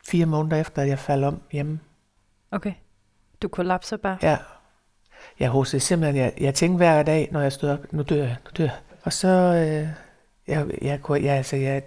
fire 0.08 0.26
måneder 0.26 0.58
efter, 0.58 0.82
at 0.82 0.88
jeg 0.88 1.00
faldt 1.00 1.26
om 1.26 1.42
hjemme. 1.52 1.80
Okay. 2.52 2.74
Du 3.42 3.48
kollapser 3.48 3.98
bare. 3.98 4.18
Ja. 4.22 4.38
Jeg 5.40 5.50
hostede 5.50 5.80
simpelthen, 5.80 6.16
jeg, 6.16 6.34
jeg 6.40 6.56
tænkte 6.56 6.78
hver 6.78 7.04
dag, 7.04 7.30
når 7.32 7.42
jeg 7.42 7.52
stod 7.52 7.70
op, 7.70 7.94
nu 7.94 8.02
dør 8.02 8.24
jeg, 8.24 8.36
nu 8.46 8.50
dør 8.58 8.64
jeg. 8.64 8.78
Og 9.04 9.14
så, 9.14 9.28
øh, 9.28 9.88
jeg, 10.48 10.68
jeg, 10.82 11.02
kunne, 11.02 11.24
jeg, 11.24 11.36
altså, 11.36 11.56
jeg 11.56 11.84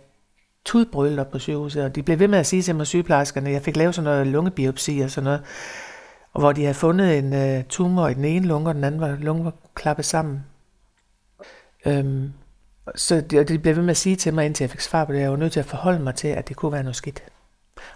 tudbrølede 0.65 1.21
op 1.21 1.31
på 1.31 1.39
sygehuset, 1.39 1.85
og 1.85 1.95
de 1.95 2.03
blev 2.03 2.19
ved 2.19 2.29
med 2.29 2.39
at 2.39 2.47
sige 2.47 2.63
til 2.63 2.75
mig, 2.75 2.87
sygeplejerskerne, 2.87 3.51
jeg 3.51 3.63
fik 3.63 3.77
lavet 3.77 3.95
sådan 3.95 4.11
noget 4.11 4.27
lungebiopsi 4.27 5.01
og 5.01 5.11
sådan 5.11 5.25
noget, 5.25 5.43
og 6.33 6.41
hvor 6.41 6.53
de 6.53 6.61
havde 6.61 6.75
fundet 6.75 7.19
en 7.19 7.33
øh, 7.33 7.65
tumor 7.65 8.09
i 8.09 8.15
den 8.15 8.25
ene 8.25 8.47
lunge, 8.47 8.69
og 8.69 8.75
den 8.75 8.85
anden 8.85 9.01
var, 9.01 9.17
lunge 9.21 9.45
var 9.45 9.53
klappet 9.75 10.05
sammen. 10.05 10.45
Øhm, 11.87 12.33
så 12.95 13.21
de, 13.21 13.39
og 13.39 13.49
de 13.49 13.59
blev 13.59 13.77
ved 13.77 13.83
med 13.83 13.91
at 13.91 13.97
sige 13.97 14.17
til 14.17 14.35
mig, 14.35 14.47
indtil 14.47 14.65
jeg 14.65 14.71
fik 14.71 14.81
svar 14.81 15.05
på 15.05 15.13
det, 15.13 15.21
jeg 15.21 15.31
var 15.31 15.37
nødt 15.37 15.53
til 15.53 15.61
at 15.61 15.67
forholde 15.67 15.99
mig 15.99 16.15
til, 16.15 16.29
at 16.29 16.49
det 16.49 16.57
kunne 16.57 16.73
være 16.73 16.83
noget 16.83 16.97
skidt. 16.97 17.23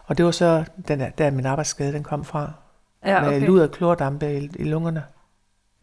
Og 0.07 0.19
det 0.19 0.25
var 0.25 0.31
så, 0.31 0.65
den 0.89 1.01
der, 1.01 1.09
der 1.11 1.31
min 1.31 1.47
arbejdsskade, 1.47 1.93
den 1.93 2.03
kom 2.03 2.25
fra, 2.25 2.53
Ja, 3.05 3.15
ja, 3.15 3.21
med 3.21 3.37
okay. 3.37 3.47
lud 3.47 3.61
og 3.61 3.71
klordampe 3.71 4.37
i, 4.39 4.51
i 4.59 4.65
lungerne. 4.65 5.03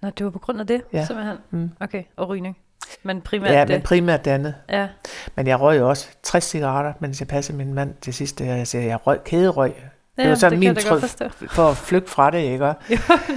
Nå, 0.02 0.10
det 0.10 0.24
var 0.24 0.30
på 0.32 0.40
grund 0.40 0.60
af 0.60 0.68
det, 0.68 0.82
Ja. 0.94 1.06
simpelthen. 1.06 1.38
Mm. 1.52 1.70
Okay, 1.80 2.04
og 2.18 2.30
rygning. 2.30 2.58
Men 3.04 3.22
primært 3.22 3.52
Ja, 3.52 3.62
det. 3.62 3.70
men 3.70 3.82
primært 3.82 4.26
det 4.26 4.32
andet. 4.32 4.56
Ja, 4.70 4.88
Men 5.36 5.48
jeg 5.48 5.62
røg 5.62 5.80
jo 5.80 5.90
også 5.90 6.08
60 6.24 6.44
cigaretter, 6.44 6.94
mens 7.00 7.20
jeg 7.20 7.28
passede 7.28 7.58
min 7.58 7.74
mand 7.74 7.94
til 8.02 8.14
sidst. 8.14 8.42
Jeg 8.42 8.68
siger, 8.68 8.82
jeg 8.84 9.08
røg 9.08 9.24
kæderøg 9.24 9.74
ja 10.18 10.28
var 10.28 10.36
sådan 10.36 10.52
det 10.52 10.60
min 10.60 10.76
trøst. 10.76 11.24
for 11.56 11.70
at 11.70 11.78
flygte 11.78 12.12
fra 12.12 12.32
det, 12.32 12.38
ikke? 12.38 12.66
Jo, 12.66 12.74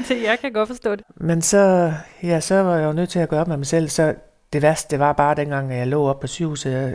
det, 0.08 0.22
jeg 0.22 0.38
kan 0.40 0.52
godt 0.52 0.68
forstå 0.68 0.96
det. 0.96 1.04
Men 1.16 1.42
så, 1.42 1.92
ja, 2.22 2.40
så 2.40 2.62
var 2.62 2.76
jeg 2.76 2.86
jo 2.86 2.92
nødt 2.92 3.10
til 3.10 3.18
at 3.18 3.28
gøre 3.28 3.40
op 3.40 3.48
med 3.48 3.56
mig 3.56 3.66
selv. 3.66 3.88
Så 3.88 4.14
det 4.52 4.62
værste, 4.62 4.90
det 4.90 4.98
var 4.98 5.12
bare 5.12 5.34
dengang, 5.34 5.72
at 5.72 5.78
jeg 5.78 5.86
lå 5.86 6.08
op 6.08 6.20
på 6.20 6.26
sygehuset, 6.26 6.72
jeg 6.72 6.94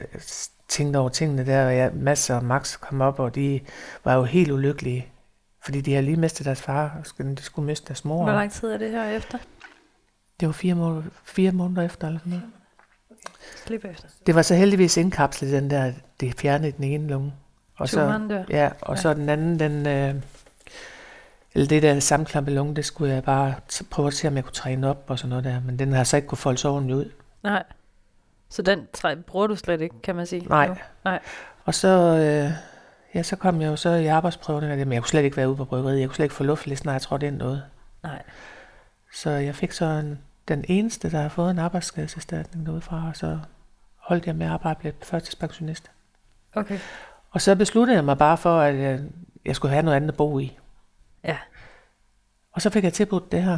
tænkte 0.68 0.98
over 0.98 1.10
tingene 1.10 1.46
der, 1.46 1.66
og 1.66 1.76
jeg, 1.78 1.92
Mads 1.94 2.30
og 2.30 2.44
Max 2.44 2.78
kom 2.80 3.02
op, 3.02 3.20
og 3.20 3.36
de 3.36 3.60
var 4.04 4.14
jo 4.16 4.24
helt 4.24 4.52
ulykkelige. 4.52 5.08
Fordi 5.64 5.82
de 5.82 5.92
havde 5.94 6.06
lige 6.06 6.18
mistet 6.18 6.46
deres 6.46 6.62
far, 6.62 6.98
og 7.00 7.28
de 7.38 7.42
skulle 7.44 7.66
miste 7.66 7.88
deres 7.88 8.06
mor. 8.06 8.24
Hvor 8.24 8.34
lang 8.34 8.52
tid 8.52 8.68
er 8.72 8.78
det 8.78 8.92
her 8.92 9.10
efter? 9.10 9.38
Det 10.40 10.46
var 10.48 10.52
fire 10.52 10.76
måneder, 10.76 11.04
fire 11.24 11.52
måneder 11.52 11.82
efter, 11.82 12.08
eller 12.08 12.20
sådan 12.20 12.30
noget. 12.30 12.46
Slip 13.66 13.86
efter. 13.86 14.08
Det 14.26 14.36
var 14.36 14.42
så 14.42 14.56
heldigvis 14.56 14.98
indkapslet, 14.98 15.52
den 15.52 15.70
der, 15.70 15.92
det 16.20 16.40
fjernede 16.40 16.72
den 16.72 16.84
ene 16.84 17.08
lunge. 17.08 17.34
Og 17.78 17.90
så, 17.90 18.46
ja, 18.50 18.70
og 18.82 18.96
Ja. 18.96 19.02
så 19.02 19.14
den 19.14 19.30
anden, 19.30 19.60
den, 19.60 19.88
øh, 19.88 20.16
eller 21.54 21.68
det 21.68 21.84
der 21.84 22.00
sammenklampede 22.00 22.56
lunge, 22.56 22.76
det 22.76 22.86
skulle 22.86 23.14
jeg 23.14 23.24
bare 23.24 23.56
t- 23.74 23.88
prøve 23.92 24.08
at 24.08 24.14
se, 24.14 24.28
om 24.28 24.36
jeg 24.36 24.44
kunne 24.44 24.54
træne 24.54 24.90
op 24.90 25.04
og 25.08 25.20
sådan 25.20 25.30
noget 25.30 25.44
der. 25.44 25.62
Men 25.66 25.80
den 25.80 25.94
har 25.94 26.04
så 26.04 26.16
ikke 26.16 26.28
kunne 26.28 26.38
folde 26.38 26.70
ordentligt 26.70 26.98
ud. 26.98 27.12
Nej. 27.44 27.64
Så 28.50 28.62
den 28.62 28.88
træ, 28.94 29.16
bruger 29.16 29.48
du 29.48 29.56
slet 29.56 29.82
ikke, 29.82 30.02
kan 30.04 30.16
man 30.16 30.26
sige? 30.26 30.46
Nej. 30.46 30.68
nu? 30.68 30.76
Nej. 31.06 31.20
Og 31.66 31.74
så, 31.74 31.88
øh, 31.88 32.52
ja, 33.14 33.24
så 33.24 33.36
kom 33.36 33.62
jeg 33.62 33.68
jo 33.68 33.76
så 33.76 33.90
i 33.90 34.04
det, 34.04 34.88
men 34.88 34.94
jeg 34.94 35.02
kunne 35.02 35.10
slet 35.10 35.24
ikke 35.24 35.38
være 35.38 35.50
ude 35.50 35.58
på 35.58 35.66
bryggeriet. 35.66 36.00
Jeg 36.00 36.08
kunne 36.08 36.16
slet 36.16 36.26
ikke 36.26 36.36
få 36.36 36.44
luft, 36.44 36.68
lige 36.68 36.78
snart 36.78 36.94
jeg 36.94 37.02
trådte 37.02 37.28
ind 37.28 37.38
noget. 37.38 37.64
Nej. 38.04 38.24
Så 39.14 39.30
jeg 39.30 39.56
fik 39.56 39.72
så 39.72 39.86
en, 39.86 40.20
den 40.48 40.66
eneste, 40.68 41.12
der 41.12 41.22
har 41.22 41.30
fået 41.30 41.52
en 41.52 41.60
arbejdsskadeserstatning 41.60 42.66
derudefra, 42.66 43.08
og 43.10 43.16
så 43.16 43.40
holdt 43.98 44.26
jeg 44.26 44.36
med 44.36 44.46
at 44.46 44.52
arbejde, 44.52 44.80
blev 44.80 44.94
førtidspensionist. 45.04 45.92
Okay. 46.56 46.80
Og 47.32 47.42
så 47.42 47.56
besluttede 47.56 47.96
jeg 47.96 48.06
mig 48.06 48.18
bare 48.18 48.38
for, 48.38 48.60
at 48.60 48.80
jeg, 48.80 49.02
jeg 49.46 49.56
skulle 49.56 49.72
have 49.72 49.84
noget 49.84 49.96
andet 49.96 50.10
at 50.10 50.18
bo 50.18 50.40
i. 50.40 50.58
Ja. 51.24 51.38
Og 52.52 52.62
så 52.62 52.70
fik 52.70 52.84
jeg 52.84 52.94
tilbudt 52.94 53.32
det 53.32 53.44
her. 53.44 53.58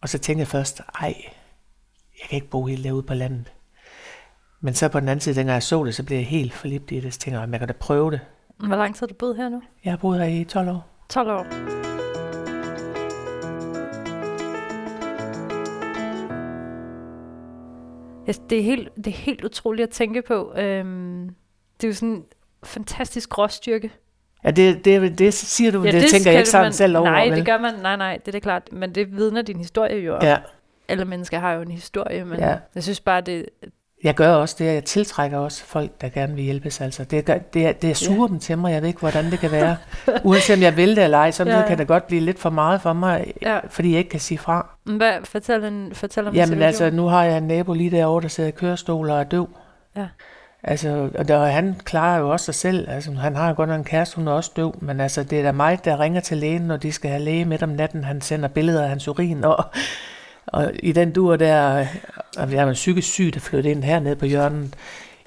Og 0.00 0.08
så 0.08 0.18
tænkte 0.18 0.40
jeg 0.40 0.48
først, 0.48 0.80
ej, 1.00 1.14
jeg 2.20 2.28
kan 2.28 2.36
ikke 2.36 2.50
bo 2.50 2.66
helt 2.66 2.84
derude 2.84 3.02
på 3.02 3.14
landet. 3.14 3.52
Men 4.64 4.74
så 4.74 4.88
på 4.88 5.00
den 5.00 5.08
anden 5.08 5.20
side, 5.20 5.34
dengang 5.34 5.54
jeg 5.54 5.62
så 5.62 5.84
det, 5.84 5.94
så 5.94 6.02
blev 6.04 6.16
jeg 6.16 6.26
helt 6.26 6.52
forlibt 6.52 6.90
i 6.92 7.00
det. 7.00 7.14
Så 7.14 7.18
tænkte 7.20 7.34
jeg, 7.38 7.42
"Jamen, 7.42 7.52
jeg 7.52 7.60
kan 7.60 7.68
da 7.68 7.74
prøve 7.80 8.10
det. 8.10 8.20
Hvor 8.58 8.76
lang 8.76 8.94
tid 8.94 9.00
har 9.00 9.06
du 9.06 9.14
boet 9.14 9.36
her 9.36 9.48
nu? 9.48 9.62
Jeg 9.84 9.92
har 9.92 9.96
boet 9.96 10.18
her 10.18 10.26
i 10.40 10.44
12 10.44 10.68
år. 10.68 10.86
12 11.08 11.30
år. 11.30 11.46
Det, 18.50 18.58
er 18.58 18.62
helt, 18.62 18.88
det 18.96 19.06
er 19.06 19.10
helt 19.10 19.44
utroligt 19.44 19.86
at 19.86 19.90
tænke 19.92 20.22
på. 20.22 20.52
Øhm, 20.56 21.30
det 21.80 21.84
er 21.84 21.88
jo 21.88 21.94
sådan 21.94 22.08
en 22.08 22.24
fantastisk 22.64 23.38
råstyrke 23.38 23.90
Ja, 24.44 24.50
det, 24.50 24.84
det, 24.84 25.18
det 25.18 25.34
siger 25.34 25.70
du, 25.72 25.82
Ja, 25.84 25.92
det, 25.92 26.02
det 26.02 26.10
tænker 26.10 26.30
jeg 26.30 26.40
ikke 26.40 26.50
sådan 26.50 26.64
man, 26.64 26.72
selv 26.72 26.96
over. 26.96 27.10
Nej, 27.10 27.28
vel? 27.28 27.36
det 27.36 27.46
gør 27.46 27.58
man. 27.58 27.74
Nej, 27.82 27.96
nej, 27.96 28.16
det 28.16 28.28
er 28.28 28.32
det 28.32 28.42
klart. 28.42 28.68
Men 28.72 28.94
det 28.94 29.16
vidner 29.16 29.42
din 29.42 29.56
historie 29.58 29.96
jo 29.96 30.16
om. 30.16 30.22
Ja, 30.22 30.38
Alle 30.88 31.04
mennesker 31.04 31.38
har 31.38 31.52
jo 31.52 31.62
en 31.62 31.70
historie, 31.70 32.24
men 32.24 32.38
Ja. 32.38 32.56
jeg 32.74 32.82
synes 32.82 33.00
bare, 33.00 33.20
det... 33.20 33.46
jeg 34.04 34.14
gør 34.14 34.34
også 34.34 34.56
det, 34.58 34.64
jeg 34.74 34.84
tiltrækker 34.84 35.38
også 35.38 35.64
folk, 35.64 35.90
der 36.00 36.08
gerne 36.08 36.34
vil 36.34 36.44
hjælpes. 36.44 36.80
Altså. 36.80 37.04
Det, 37.04 37.24
gør, 37.24 37.38
det, 37.38 37.66
er- 37.66 37.72
det 37.72 37.90
er 37.90 37.94
suger 37.94 38.26
dem 38.28 38.38
til 38.38 38.58
mig, 38.58 38.72
jeg 38.72 38.80
ved 38.82 38.88
ikke, 38.88 39.00
hvordan 39.00 39.30
det 39.30 39.38
kan 39.38 39.50
være. 39.52 39.76
Uanset 40.24 40.56
om 40.56 40.62
jeg 40.62 40.76
vil 40.76 40.96
det 40.96 41.04
eller 41.04 41.18
ej, 41.18 41.30
så 41.30 41.44
Ja, 41.44 41.58
ja. 41.60 41.66
kan 41.68 41.78
det 41.78 41.86
godt 41.86 42.06
blive 42.06 42.20
lidt 42.20 42.38
for 42.38 42.50
meget 42.50 42.80
for 42.82 42.92
mig, 42.92 43.32
Ja. 43.42 43.58
fordi 43.68 43.90
jeg 43.90 43.98
ikke 43.98 44.10
kan 44.10 44.20
sige 44.20 44.38
fra. 44.38 44.66
Hvad, 44.84 45.12
fortæl, 45.24 45.64
en, 45.64 45.90
fortæl 45.94 46.26
om 46.26 46.28
en 46.34 46.36
Jamen 46.36 46.62
altså, 46.62 46.90
nu 46.90 47.06
har 47.06 47.24
jeg 47.24 47.36
en 47.38 47.42
nabo 47.42 47.72
lige 47.72 47.90
derovre, 47.90 48.22
der 48.22 48.28
sidder 48.28 48.48
i 48.48 48.52
kørestol 48.52 49.10
og 49.10 49.20
er 49.20 49.24
døv. 49.24 49.48
Ja. 49.96 50.06
Altså, 50.64 51.08
og 51.18 51.28
der, 51.28 51.44
han 51.46 51.76
klarer 51.84 52.18
jo 52.18 52.30
også 52.30 52.44
sig 52.44 52.54
selv. 52.54 52.90
Altså, 52.90 53.12
han 53.12 53.36
har 53.36 53.48
jo 53.48 53.54
godt 53.56 53.68
nok 53.68 53.78
en 53.78 53.84
kæreste, 53.84 54.16
hun 54.16 54.28
er 54.28 54.32
også 54.32 54.50
døv. 54.56 54.74
Men 54.80 55.00
altså, 55.00 55.22
det 55.22 55.38
er 55.38 55.42
da 55.42 55.52
mig, 55.52 55.84
der 55.84 56.00
ringer 56.00 56.20
til 56.20 56.36
lægen, 56.38 56.62
når 56.62 56.76
de 56.76 56.92
skal 56.92 57.10
have 57.10 57.22
læge 57.22 57.44
midt 57.44 57.62
om 57.62 57.68
natten. 57.68 58.04
Han 58.04 58.20
sender 58.20 58.48
billeder 58.48 58.82
af 58.82 58.88
hans 58.88 59.08
urin. 59.08 59.44
Og, 59.44 59.64
og 60.52 60.72
i 60.82 60.92
den 60.92 61.12
dur 61.12 61.36
der, 61.36 61.86
og 62.38 62.52
jeg 62.52 62.66
var 62.66 62.72
psykisk 62.72 63.08
syg, 63.08 63.30
der 63.34 63.40
flyttede 63.40 63.70
ind 63.70 63.84
hernede 63.84 64.16
på 64.16 64.26
hjørnet. 64.26 64.74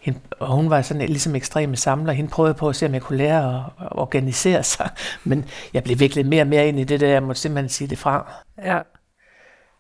Hende, 0.02 0.20
og 0.40 0.48
hun 0.48 0.70
var 0.70 0.82
sådan 0.82 1.08
ligesom 1.08 1.36
ekstreme 1.36 1.76
samler. 1.76 2.14
Hende 2.14 2.30
prøvede 2.30 2.54
på 2.54 2.70
at 2.70 2.76
se, 2.76 2.86
om 2.86 2.94
jeg 2.94 3.02
kunne 3.02 3.18
lære 3.18 3.56
at, 3.56 3.86
at 3.86 3.88
organisere 3.92 4.64
sig. 4.64 4.90
Men 5.24 5.46
jeg 5.74 5.84
blev 5.84 6.00
virkelig 6.00 6.26
mere 6.26 6.44
og 6.44 6.48
mere 6.48 6.68
ind 6.68 6.80
i 6.80 6.84
det 6.84 7.00
der. 7.00 7.08
Jeg 7.08 7.24
måtte 7.24 7.42
simpelthen 7.42 7.70
sige 7.70 7.88
det 7.88 7.98
fra. 7.98 8.34
Ja. 8.64 8.80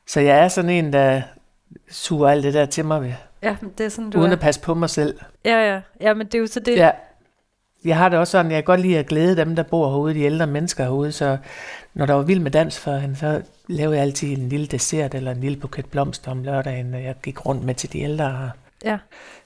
Så 0.07 0.19
jeg 0.19 0.39
er 0.39 0.47
sådan 0.47 0.69
en, 0.69 0.93
der 0.93 1.21
suger 1.89 2.29
alt 2.29 2.43
det 2.43 2.53
der 2.53 2.65
til 2.65 2.85
mig 2.85 3.01
ved, 3.01 3.13
ja, 3.43 3.55
men 3.61 3.71
det 3.77 3.85
er 3.85 3.89
sådan, 3.89 4.09
du 4.09 4.19
uden 4.19 4.31
er. 4.31 4.35
at 4.35 4.41
passe 4.41 4.61
på 4.61 4.73
mig 4.73 4.89
selv. 4.89 5.19
Ja, 5.45 5.73
ja. 5.73 5.81
Ja, 6.01 6.13
men 6.13 6.25
det 6.27 6.35
er 6.35 6.39
jo 6.39 6.47
så 6.47 6.59
det. 6.59 6.77
Ja. 6.77 6.91
Jeg 7.85 7.97
har 7.97 8.09
det 8.09 8.19
også 8.19 8.31
sådan, 8.31 8.51
jeg 8.51 8.57
kan 8.57 8.63
godt 8.63 8.79
lide 8.79 8.97
at 8.97 9.05
glæde 9.05 9.35
dem, 9.35 9.55
der 9.55 9.63
bor 9.63 9.89
herude, 9.89 10.13
de 10.13 10.21
ældre 10.21 10.47
mennesker 10.47 10.83
herude, 10.83 11.11
så 11.11 11.37
når 11.93 12.05
der 12.05 12.13
var 12.13 12.21
vild 12.21 12.39
med 12.39 12.51
dans 12.51 12.79
for 12.79 12.95
hende, 12.95 13.15
så 13.15 13.41
lavede 13.67 13.95
jeg 13.97 14.03
altid 14.03 14.37
en 14.37 14.49
lille 14.49 14.67
dessert 14.67 15.15
eller 15.15 15.31
en 15.31 15.39
lille 15.39 15.57
buket 15.57 15.85
blomster 15.85 16.31
om 16.31 16.43
lørdagen, 16.43 16.93
og 16.93 17.03
jeg 17.03 17.15
gik 17.23 17.45
rundt 17.45 17.63
med 17.63 17.75
til 17.75 17.93
de 17.93 17.99
ældre, 17.99 18.51
ja. 18.85 18.97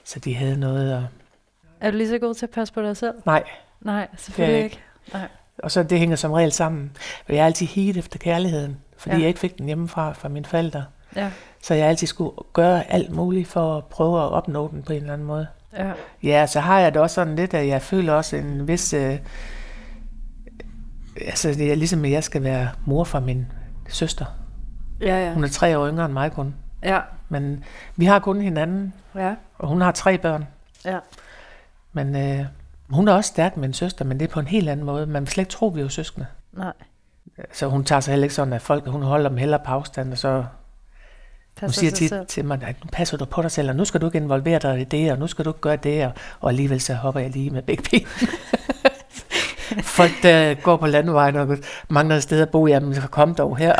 så 0.04 0.20
de 0.20 0.36
havde 0.36 0.60
noget. 0.60 0.96
Og... 0.96 1.06
Er 1.80 1.92
du 1.92 1.98
lige 1.98 2.10
så 2.10 2.18
god 2.18 2.34
til 2.34 2.46
at 2.46 2.50
passe 2.50 2.74
på 2.74 2.82
dig 2.82 2.98
selv? 2.98 3.16
Nej, 3.26 3.44
Nej, 3.82 4.08
selvfølgelig 4.18 4.60
er 4.60 4.64
ikke. 4.64 4.80
Nej. 5.14 5.28
og 5.64 5.72
så 5.72 5.84
det 5.84 6.00
hænger 6.00 6.16
som 6.16 6.32
regel 6.32 6.52
sammen. 6.52 6.92
Jeg 7.30 7.38
er 7.38 7.46
altid 7.46 7.66
higet 7.66 7.98
efter 7.98 8.20
kærligheden, 8.20 8.78
fordi 8.98 9.16
ja. 9.16 9.20
jeg 9.20 9.28
ikke 9.28 9.40
fik 9.40 9.58
den 9.58 9.66
hjemmefra 9.66 10.14
fra 10.14 10.30
mine 10.30 10.46
forældre. 10.46 10.86
Ja, 11.16 11.32
Så 11.64 11.74
jeg 11.74 11.88
altid 11.88 12.08
skulle 12.08 12.32
gøre 12.54 12.92
alt 12.92 13.12
muligt 13.12 13.48
for 13.48 13.78
at 13.78 13.86
prøve 13.86 14.22
at 14.22 14.32
opnå 14.32 14.68
den 14.68 14.84
på 14.84 14.94
en 14.94 15.00
eller 15.00 15.14
anden 15.14 15.28
måde. 15.28 15.48
Ja. 15.78 15.92
Ja, 16.24 16.48
så 16.48 16.60
har 16.60 16.80
jeg 16.80 16.94
det 16.94 17.02
også 17.02 17.14
sådan 17.14 17.36
lidt, 17.36 17.54
at 17.54 17.68
jeg 17.68 17.82
føler 17.82 18.14
også 18.14 18.36
en 18.36 18.68
vis... 18.68 18.94
Øh, 18.94 19.20
altså, 21.22 21.50
det 21.50 21.72
er 21.72 21.76
ligesom, 21.76 22.06
at 22.06 22.12
jeg 22.12 22.24
skal 22.24 22.44
være 22.44 22.70
mor 22.86 23.04
for 23.04 23.20
min 23.20 23.52
søster. 23.90 24.26
Ja, 25.02 25.26
ja. 25.26 25.34
Hun 25.34 25.44
er 25.44 25.48
tre 25.48 25.78
år 25.78 25.88
yngre 25.88 26.06
end 26.06 26.14
mig 26.14 26.32
kun. 26.32 26.56
Ja, 26.84 27.00
Men 27.30 27.64
vi 27.96 28.06
har 28.06 28.20
kun 28.20 28.42
hinanden, 28.42 28.94
ja. 29.16 29.36
og 29.58 29.68
hun 29.68 29.82
har 29.82 29.92
tre 29.92 30.18
børn. 30.18 30.48
Ja. 30.86 31.00
Men 31.94 32.16
øh, 32.16 32.46
hun 32.90 33.08
er 33.08 33.14
også 33.14 33.28
stærk 33.28 33.58
med 33.58 33.68
en 33.68 33.74
søster, 33.74 34.06
men 34.06 34.20
det 34.20 34.30
er 34.30 34.34
på 34.34 34.40
en 34.40 34.48
helt 34.48 34.70
anden 34.70 34.86
måde. 34.86 35.06
Man 35.06 35.22
vil 35.22 35.30
slet 35.30 35.42
ikke 35.42 35.52
tro, 35.52 35.68
vi 35.68 35.80
er 35.80 35.84
jo 35.84 35.90
søskende. 35.90 36.26
Nej. 36.54 36.74
Så 37.54 37.68
hun 37.68 37.84
tager 37.84 38.00
sig 38.00 38.12
heller 38.12 38.24
ikke 38.24 38.36
sådan, 38.36 38.54
at 38.54 38.62
folk, 38.62 38.88
hun 38.88 39.02
holder 39.02 39.30
dem 39.30 39.38
hellere 39.38 39.62
på 39.66 39.72
afstand, 39.72 40.12
og 40.12 40.18
så 40.18 40.46
hun 41.62 41.68
Passer 41.68 41.80
siger 41.80 41.90
sig 41.90 41.98
tit 41.98 42.10
selv. 42.10 42.28
til 42.28 42.46
mig, 42.46 42.60
at 42.68 42.76
nu 42.84 42.90
passer 42.92 43.18
du 43.18 43.26
på 43.26 43.42
dig 43.42 43.52
selv, 43.52 43.70
og 43.70 43.76
nu 43.76 43.86
skal 43.86 44.02
du 44.02 44.06
ikke 44.06 44.18
involvere 44.18 44.60
dig 44.60 44.82
i 44.82 44.84
det, 44.84 45.12
og 45.12 45.20
nu 45.20 45.28
skal 45.28 45.46
du 45.46 45.50
ikke 45.50 45.62
gøre 45.62 45.76
det, 45.76 46.06
og, 46.06 46.12
og 46.40 46.50
alligevel 46.50 46.82
så 46.82 46.94
hopper 46.94 47.20
jeg 47.22 47.30
lige 47.30 47.50
med 47.50 47.62
begge 47.62 47.84
ben. 47.92 48.08
Folk, 49.84 50.12
der 50.24 50.54
går 50.54 50.78
på 50.78 50.88
landevejen 50.88 51.36
og 51.36 51.58
mangler 51.90 52.16
et 52.16 52.24
sted 52.24 52.42
at 52.42 52.50
bo, 52.50 52.68
jamen 52.68 52.96
kom 53.12 53.36
dog 53.36 53.58
her. 53.58 53.76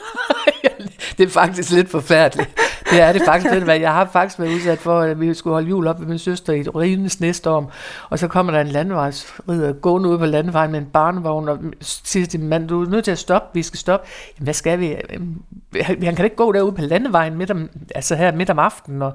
det 1.18 1.26
er 1.26 1.30
faktisk 1.30 1.70
lidt 1.70 1.90
forfærdeligt. 1.90 2.50
Det 2.94 3.02
er 3.02 3.12
det 3.12 3.22
faktisk 3.26 3.54
lidt, 3.54 3.68
jeg 3.68 3.92
har 3.92 4.08
faktisk 4.12 4.38
været 4.38 4.54
udsat 4.54 4.78
for, 4.78 5.00
at 5.00 5.20
vi 5.20 5.34
skulle 5.34 5.54
holde 5.54 5.68
jul 5.68 5.86
op 5.86 5.98
med 5.98 6.08
min 6.08 6.18
søster 6.18 6.52
i 6.52 6.60
et 6.60 6.74
rivende 6.74 7.08
snestorm, 7.10 7.66
og 8.10 8.18
så 8.18 8.28
kommer 8.28 8.52
der 8.52 8.60
en 8.60 8.66
landevejsrider 8.66 9.72
gående 9.72 10.08
ud 10.08 10.18
på 10.18 10.26
landevejen 10.26 10.70
med 10.72 10.78
en 10.80 10.86
barnevogn, 10.86 11.48
og 11.48 11.58
siger 11.80 12.26
til 12.26 12.40
min 12.40 12.48
mand, 12.48 12.68
du 12.68 12.82
er 12.84 12.88
nødt 12.88 13.04
til 13.04 13.10
at 13.10 13.18
stoppe, 13.18 13.48
vi 13.54 13.62
skal 13.62 13.78
stoppe. 13.78 14.06
Jamen, 14.38 14.44
hvad 14.44 14.54
skal 14.54 14.78
vi? 14.80 14.96
Jamen, 15.12 15.42
Han 15.82 15.96
kan 16.00 16.16
da 16.16 16.22
ikke 16.22 16.36
gå 16.36 16.52
derude 16.52 16.72
på 16.72 16.80
landevejen 16.82 17.36
midt 17.36 17.50
om, 17.50 17.68
altså 17.94 18.14
her 18.14 18.32
midt 18.32 18.50
om 18.50 18.58
aftenen, 18.58 19.02
og 19.02 19.12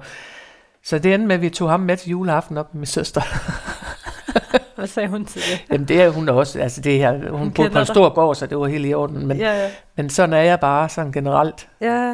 så 0.83 0.99
det 0.99 1.13
endte 1.13 1.27
med, 1.27 1.35
at 1.35 1.41
vi 1.41 1.49
tog 1.49 1.69
ham 1.69 1.79
med 1.79 1.97
til 1.97 2.09
juleaften 2.09 2.57
op 2.57 2.73
med 2.73 2.79
min 2.79 2.85
søster. 2.85 3.21
Hvad 4.75 4.87
sagde 4.87 5.09
hun 5.09 5.25
til 5.25 5.41
det? 5.41 5.65
Jamen 5.71 5.87
det 5.87 6.01
er 6.01 6.09
hun 6.09 6.29
også, 6.29 6.59
altså 6.59 6.81
det 6.81 6.97
her, 6.97 7.11
hun, 7.29 7.39
Hun 7.39 7.51
boede 7.51 7.69
på 7.69 7.77
en 7.79 7.85
dig. 7.85 7.87
stor 7.87 8.09
gård, 8.13 8.35
så 8.35 8.45
det 8.45 8.57
var 8.59 8.67
helt 8.67 8.85
i 8.85 8.93
orden, 8.93 9.27
men, 9.27 9.37
Ja, 9.37 9.61
ja. 9.63 9.69
men 9.97 10.09
sådan 10.09 10.33
er 10.33 10.41
jeg 10.41 10.59
bare 10.59 10.89
sådan 10.89 11.11
generelt. 11.11 11.67
Ja, 11.81 12.13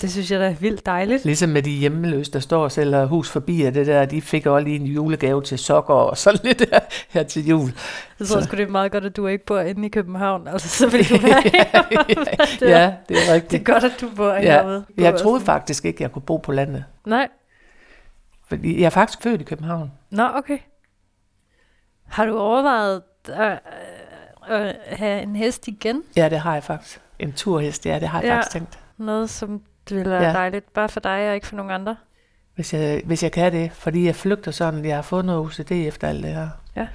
det 0.00 0.10
synes 0.12 0.30
jeg 0.30 0.40
da 0.40 0.50
er 0.50 0.54
vildt 0.54 0.86
dejligt. 0.86 1.24
Ligesom 1.24 1.50
med 1.50 1.62
de 1.62 1.70
hjemmeløse, 1.70 2.32
der 2.32 2.38
står 2.40 2.64
og 2.64 2.72
sælger 2.72 3.04
hus 3.06 3.30
forbi, 3.30 3.62
og 3.62 3.74
det 3.74 3.86
der, 3.86 4.04
de 4.04 4.22
fik 4.22 4.46
også 4.46 4.64
lige 4.64 4.76
en 4.76 4.86
julegave 4.86 5.42
til 5.42 5.58
sokker 5.58 5.94
og 5.94 6.18
sådan 6.18 6.40
lidt 6.44 6.58
der, 6.70 6.78
her 7.10 7.22
til 7.22 7.46
jul. 7.48 7.70
Jeg 8.18 8.26
tror 8.28 8.40
Så- 8.40 8.46
sgu, 8.46 8.56
det 8.56 8.62
er 8.62 8.68
meget 8.70 8.92
godt, 8.92 9.04
at 9.04 9.16
du 9.16 9.26
ikke 9.26 9.44
bor 9.46 9.60
inde 9.60 9.86
i 9.86 9.88
København. 9.88 10.48
Altså, 10.48 10.68
så 10.68 10.90
vil 10.90 11.08
du 11.08 11.14
være 11.26 11.42
ja, 11.54 12.80
ja, 12.80 12.94
det 13.08 13.16
er 13.28 13.34
rigtigt. 13.34 13.50
Det 13.50 13.60
er 13.68 13.72
godt, 13.72 13.84
at 13.84 13.92
du 14.00 14.08
bor 14.16 14.32
Ja, 14.32 14.40
herude. 14.40 14.84
Jeg 14.98 15.18
troede 15.18 15.40
faktisk 15.44 15.84
ikke, 15.84 16.02
jeg 16.02 16.12
kunne 16.12 16.22
bo 16.22 16.36
på 16.36 16.52
landet. 16.52 16.84
Nej. 17.06 17.28
Fordi 18.48 18.78
jeg 18.80 18.86
er 18.86 18.90
faktisk 18.90 19.22
født 19.22 19.40
i 19.40 19.44
København. 19.44 19.92
Nå, 20.10 20.28
okay. 20.34 20.58
Har 22.08 22.24
du 22.26 22.38
overvejet 22.38 23.02
at, 23.26 23.58
at 24.48 24.76
have 24.86 25.22
en 25.22 25.36
hest 25.36 25.68
igen? 25.68 26.02
Ja, 26.16 26.28
det 26.28 26.38
har 26.38 26.54
jeg 26.54 26.64
faktisk. 26.64 27.00
En 27.18 27.32
turhest, 27.32 27.86
ja, 27.86 27.98
det 28.00 28.08
har 28.08 28.20
jeg 28.20 28.28
Ja. 28.28 28.36
faktisk 28.36 28.52
tænkt. 28.52 28.78
Noget, 28.98 29.30
som 29.30 29.62
det 29.88 29.96
ville 29.96 30.10
være 30.10 30.22
Ja. 30.22 30.32
dejligt, 30.32 30.72
bare 30.72 30.88
for 30.88 31.00
dig 31.00 31.28
og 31.28 31.34
ikke 31.34 31.46
for 31.46 31.56
nogen 31.56 31.72
andre? 31.72 31.96
Hvis 32.54 32.74
jeg, 32.74 33.02
hvis 33.04 33.22
jeg 33.22 33.32
kan 33.32 33.52
det, 33.52 33.72
fordi 33.72 34.06
jeg 34.06 34.16
flygter 34.16 34.50
sådan, 34.50 34.84
jeg 34.84 34.94
har 34.94 35.02
fået 35.02 35.24
noget 35.24 35.40
OCD 35.40 35.70
efter 35.72 36.08
alt 36.08 36.22
det 36.24 36.34
her. 36.34 36.48
Ja. 36.76 36.86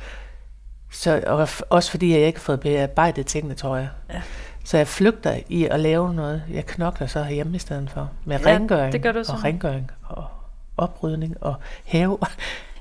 Så, 0.91 1.24
og 1.27 1.48
også 1.70 1.91
fordi 1.91 2.12
jeg 2.12 2.20
ikke 2.20 2.39
har 2.39 2.44
fået 2.44 2.60
bearbejdet 2.60 3.25
tingene, 3.25 3.56
tror 3.56 3.75
jeg. 3.77 3.88
Ja. 4.13 4.22
Så 4.65 4.77
jeg 4.77 4.88
flygter 4.88 5.39
i 5.50 5.65
at 5.65 5.79
lave 5.79 6.13
noget. 6.13 6.44
Jeg 6.51 6.65
knokler 6.65 7.08
så 7.08 7.24
herhjemme 7.24 7.56
i 7.56 7.60
stedet 7.60 7.89
for. 7.89 8.10
Med 8.25 8.39
Ja, 8.39 8.56
rengøring 8.56 8.94
det 8.94 9.01
gør 9.03 9.12
du 9.12 9.20
og 9.20 9.44
rengøring 9.44 9.91
og 10.03 10.25
oprydning 10.77 11.44
og 11.44 11.56
have 11.86 12.17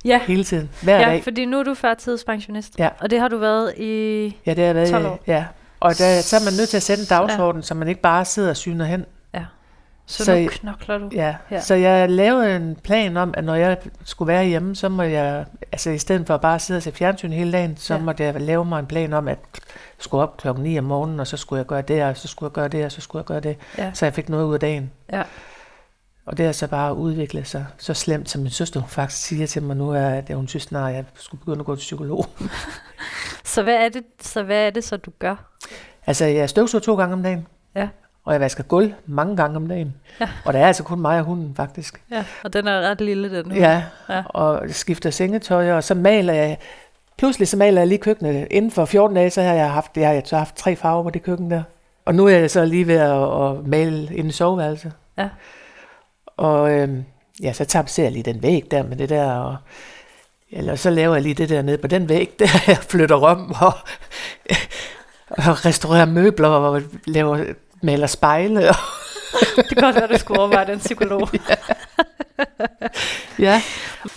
Ja, 0.05 0.21
hele 0.29 0.45
tiden. 0.45 0.71
Hver 0.83 1.01
ja 1.01 1.09
dag. 1.11 1.25
fordi 1.25 1.45
nu 1.45 1.59
er 1.59 1.63
du 1.65 1.75
førtidspensionist. 1.75 2.79
Ja. 2.79 2.89
Og 3.01 3.11
det 3.11 3.21
har 3.21 3.29
du 3.29 3.39
været 3.39 3.75
i... 3.79 4.37
Ja, 4.47 4.55
det 4.55 4.67
har 4.67 4.73
været, 4.73 4.91
12 4.91 5.07
år. 5.07 5.21
Ja. 5.27 5.45
Og 5.81 5.99
der, 5.99 6.21
så 6.21 6.37
er 6.37 6.45
man 6.45 6.53
nødt 6.59 6.69
til 6.69 6.77
at 6.77 6.83
sætte 6.83 7.01
en 7.03 7.07
dagsorden, 7.09 7.61
ja. 7.61 7.67
så 7.67 7.75
man 7.75 7.89
ikke 7.89 8.01
bare 8.01 8.25
sidder 8.25 8.51
og 8.51 8.57
syner 8.57 8.85
hen. 8.85 9.05
Så, 10.09 10.25
Så 10.25 10.39
nu 10.39 10.49
knokler 10.49 10.99
du. 10.99 11.09
Ja. 11.13 11.37
Ja. 11.51 11.61
Så 11.61 11.75
jeg 11.75 12.11
lavede 12.11 12.57
en 12.57 12.77
plan 12.85 13.17
om, 13.17 13.35
at 13.37 13.45
når 13.45 13.55
jeg 13.55 13.77
skulle 14.05 14.27
være 14.27 14.45
hjemme, 14.45 14.77
så 14.77 14.89
må 14.89 15.03
jeg, 15.03 15.45
altså 15.73 15.91
i 15.91 15.99
stedet 15.99 16.27
for 16.27 16.37
bare 16.37 16.55
at 16.55 16.63
sidde 16.63 16.79
og 16.79 16.83
se 16.83 16.93
fjernsyn 16.93 17.33
hele 17.33 17.53
dagen, 17.53 17.77
så 17.77 17.95
Ja. 17.95 18.01
måtte 18.01 18.25
jeg 18.25 18.41
lave 18.41 18.65
mig 18.65 18.79
en 18.79 18.87
plan 18.87 19.13
om, 19.13 19.29
at 19.29 19.39
jeg 19.55 19.63
skulle 19.99 20.23
op 20.23 20.37
klokken 20.37 20.65
9 20.65 20.79
om 20.79 20.85
morgenen, 20.85 21.21
og 21.21 21.27
så 21.27 21.37
skulle 21.37 21.59
jeg 21.59 21.67
gøre 21.67 21.83
det, 21.83 22.03
og 22.05 22.17
så 22.17 22.29
skulle 22.29 22.49
jeg 22.49 22.53
gøre 22.53 22.69
det, 22.69 22.85
og 22.85 22.93
så 22.93 23.01
skulle 23.01 23.21
jeg 23.21 23.27
gøre 23.27 23.41
det. 23.41 23.57
Ja. 23.79 23.91
Så 23.95 24.07
jeg 24.07 24.15
fik 24.15 24.29
noget 24.29 24.45
ud 24.45 24.55
af 24.55 24.61
dagen. 24.61 24.91
Ja. 25.13 25.23
Og 26.27 26.37
det 26.37 26.47
har 26.47 26.53
så 26.53 26.67
bare 26.67 26.95
udviklet 26.95 27.47
sig 27.47 27.67
så 27.79 27.95
slemt, 27.95 28.31
som 28.31 28.41
min 28.43 28.51
søster 28.51 28.81
hun 28.81 28.89
faktisk 28.89 29.23
siger 29.27 29.47
til 29.47 29.63
mig 29.63 29.77
nu, 29.77 29.91
er, 29.91 30.09
at 30.09 30.35
hun 30.35 30.49
synes 30.49 30.63
snart, 30.63 30.95
jeg 30.95 31.05
skulle 31.15 31.41
begynde 31.41 31.61
at 31.61 31.67
gå 31.67 31.75
til 31.77 31.81
psykolog. 31.81 32.27
Så 33.45 33.63
hvad 33.63 33.75
er 33.75 33.89
det, 33.89 34.03
så, 34.21 34.43
hvad 34.43 34.67
er 34.67 34.71
det 34.71 34.85
så, 34.85 34.97
du 34.97 35.11
gør? 35.19 35.37
altså, 36.07 36.25
jeg 36.25 36.51
støvsuger 36.51 36.83
to 36.83 36.97
gange 36.97 37.13
om 37.13 37.23
dagen. 37.23 37.47
Ja. 37.75 37.89
Og 38.27 38.33
jeg 38.33 38.41
vasker 38.41 38.63
gulv 38.63 38.93
mange 39.07 39.37
gange 39.37 39.57
om 39.57 39.67
dagen. 39.69 39.95
Ja. 40.21 40.29
Og 40.45 40.53
der 40.53 40.59
er 40.59 40.67
altså 40.67 40.83
kun 40.83 41.01
mig 41.01 41.19
og 41.19 41.25
hunden, 41.25 41.55
faktisk. 41.57 42.03
Ja, 42.13 42.25
og 42.45 42.53
den 42.53 42.67
er 42.69 42.81
ret 42.91 43.01
lille, 43.01 43.39
den. 43.43 43.53
Ja, 43.53 43.83
Ja. 44.09 44.15
ja. 44.15 44.23
og 44.29 44.63
skifter 44.69 45.11
sengetøj, 45.11 45.73
og 45.73 45.85
så 45.85 45.95
maler 45.95 46.33
jeg, 46.33 46.59
pludselig 47.19 47.49
så 47.49 47.57
maler 47.57 47.81
jeg 47.81 47.89
lige 47.89 47.99
køkkenet. 47.99 48.47
Inden 48.51 48.71
for 48.71 48.85
14 48.85 49.17
dage, 49.17 49.31
så 49.31 49.43
har 49.43 49.55
jeg 49.55 49.73
haft, 49.73 49.97
jeg 49.97 50.09
har 50.09 50.23
så 50.25 50.37
haft 50.37 50.57
tre 50.57 50.77
farver 50.77 51.03
på 51.03 51.11
det 51.11 51.23
køkken 51.23 51.51
der. 51.51 51.63
Og 52.05 52.15
nu 52.15 52.27
er 52.27 52.31
jeg 52.31 52.51
så 52.51 52.65
lige 52.65 52.87
ved 52.87 52.95
at, 52.95 53.43
at 53.43 53.67
male 53.67 54.15
ind 54.17 54.29
i 54.29 54.33
soveværelset. 54.33 54.93
Ja. 55.19 55.29
Og 56.37 56.71
øhm, 56.73 57.05
ja, 57.43 57.53
så 57.53 57.65
tapser 57.65 58.03
jeg 58.03 58.13
lige 58.13 58.23
den 58.23 58.43
væg 58.43 58.71
der 58.71 58.83
med 58.83 58.97
det 58.97 59.09
der, 59.09 59.33
og 59.33 59.57
eller 60.51 60.75
så 60.75 60.91
laver 60.91 61.15
jeg 61.15 61.23
lige 61.23 61.35
det 61.35 61.49
der 61.49 61.63
nede 61.63 61.79
på 61.79 61.87
den 61.87 62.09
væg, 62.09 62.31
der 62.39 62.47
jeg 62.69 62.77
flytter 62.77 63.17
om 63.17 63.55
og, 63.61 63.73
og 65.47 65.65
restaurerer 65.67 66.05
møbler 66.07 66.49
og 66.49 66.83
laver, 67.07 67.45
maler 67.87 68.07
spejle. 68.07 68.69
Og, 68.69 68.75
Det 69.57 69.69
kan 69.69 69.77
godt 69.83 69.97
være, 69.97 70.07
du 70.07 70.19
skulle 70.19 70.41
overveje 70.41 70.67
den 70.67 70.79
psykolog. 70.79 71.29
ja, 73.39 73.63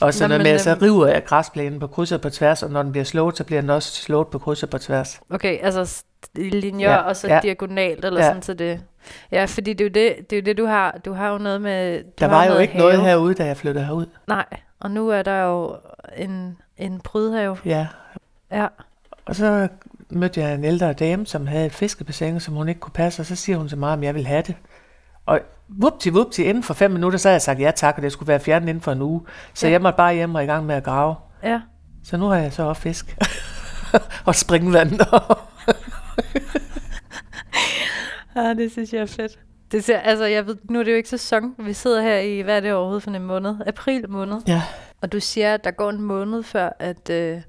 og 0.01 0.13
så 0.13 0.23
Nå, 0.23 0.27
noget 0.27 0.43
men, 0.43 0.51
med, 0.51 0.59
så 0.59 0.69
øhm, 0.71 0.79
river 0.81 1.07
jeg 1.07 1.23
græsplænen 1.25 1.79
på 1.79 1.87
kryds 1.87 2.11
og 2.11 2.21
på 2.21 2.29
tværs, 2.29 2.63
og 2.63 2.69
når 2.69 2.83
den 2.83 2.91
bliver 2.91 3.05
slået, 3.05 3.37
så 3.37 3.43
bliver 3.43 3.61
den 3.61 3.69
også 3.69 3.91
slået 3.91 4.27
på 4.27 4.39
kryds 4.39 4.63
og 4.63 4.69
på 4.69 4.77
tværs. 4.77 5.21
Okay, 5.29 5.57
altså 5.61 6.03
linjer, 6.35 6.89
ja, 6.89 6.95
Ja, 6.95 7.01
og 7.01 7.15
så 7.15 7.27
ja. 7.27 7.39
diagonalt, 7.43 8.05
eller 8.05 8.19
ja. 8.19 8.25
Ja. 8.25 8.29
sådan 8.31 8.43
så 8.43 8.53
det... 8.53 8.81
Ja, 9.31 9.45
fordi 9.45 9.73
det 9.73 9.81
er 9.81 9.85
jo 9.85 9.91
det, 9.93 10.29
det, 10.29 10.35
er 10.35 10.39
jo 10.41 10.45
det 10.45 10.57
du 10.57 10.65
har. 10.65 10.97
Du 11.05 11.13
har 11.13 11.29
jo 11.31 11.37
noget 11.37 11.61
med... 11.61 12.03
Du 12.03 12.09
Der 12.19 12.27
var 12.27 12.45
jo 12.45 12.57
ikke 12.57 12.77
noget 12.77 12.95
have. 12.95 13.05
herude, 13.09 13.33
da 13.33 13.45
jeg 13.45 13.57
flyttede 13.57 13.85
herud. 13.85 14.05
Nej, 14.27 14.45
og 14.79 14.91
nu 14.91 15.09
er 15.09 15.21
der 15.21 15.41
jo 15.43 15.75
en, 16.17 16.57
en 16.77 16.99
prydhave. 16.99 17.57
Ja, 17.65 17.87
Ja, 18.51 18.67
Og 19.25 19.35
så 19.35 19.67
mødte 20.11 20.41
jeg 20.41 20.53
en 20.55 20.63
ældre 20.63 20.93
dame, 20.93 21.25
som 21.25 21.47
havde 21.47 21.65
et 21.65 21.71
fiskebassin, 21.73 22.39
som 22.39 22.53
hun 22.53 22.69
ikke 22.69 22.79
kunne 22.81 22.93
passe, 22.93 23.21
og 23.21 23.25
så 23.25 23.35
siger 23.35 23.57
hun 23.57 23.67
til 23.67 23.77
mig, 23.77 23.93
om 23.93 24.03
jeg 24.03 24.15
vil 24.15 24.25
have 24.27 24.41
det. 24.47 24.55
Og 25.25 25.39
vupti, 25.67 26.09
vupti, 26.09 26.43
inden 26.43 26.63
for 26.63 26.73
fem 26.73 26.91
minutter, 26.91 27.17
så 27.19 27.27
havde 27.27 27.33
jeg 27.33 27.41
sagt 27.41 27.59
ja 27.59 27.71
tak, 27.75 27.93
og 27.97 28.03
det 28.03 28.11
skulle 28.11 28.27
være 28.27 28.39
fjernet 28.39 28.67
inden 28.69 28.81
for 28.81 28.91
en 28.91 29.01
uge. 29.01 29.21
Så 29.53 29.67
Ja. 29.67 29.71
jeg 29.71 29.81
måtte 29.81 29.97
bare 29.97 30.13
hjem 30.13 30.35
og 30.35 30.43
i 30.43 30.45
gang 30.47 30.65
med 30.65 30.75
at 30.75 30.83
grave. 30.83 31.15
Ja. 31.43 31.61
Så 32.03 32.17
nu 32.17 32.25
har 32.25 32.35
jeg 32.37 32.53
så 32.53 32.63
også 32.63 32.81
fisk. 32.81 33.17
og 34.25 34.35
springvand. 34.35 34.99
Ja, 38.35 38.53
det 38.57 38.71
synes 38.71 38.93
jeg 38.93 39.01
er 39.01 39.05
fedt. 39.05 39.39
Det 39.71 39.83
ser, 39.83 39.99
altså, 39.99 40.25
jeg 40.25 40.47
ved, 40.47 40.55
nu 40.69 40.79
er 40.79 40.83
det 40.83 40.91
jo 40.91 40.97
ikke 40.97 41.09
sæson. 41.09 41.55
Vi 41.59 41.73
sidder 41.73 42.01
her 42.01 42.17
i, 42.17 42.41
hvad 42.41 42.55
er 42.55 42.59
det 42.59 42.73
overhovedet 42.73 43.03
for 43.03 43.11
en 43.11 43.21
måned? 43.23 43.55
April 43.67 44.09
måned. 44.09 44.41
ja. 44.47 44.61
Og 45.01 45.11
du 45.11 45.19
siger, 45.19 45.53
at 45.53 45.63
der 45.63 45.71
går 45.71 45.89
en 45.89 46.01
måned 46.01 46.43
før, 46.43 46.69
at 46.79 47.09
øh, 47.09 47.41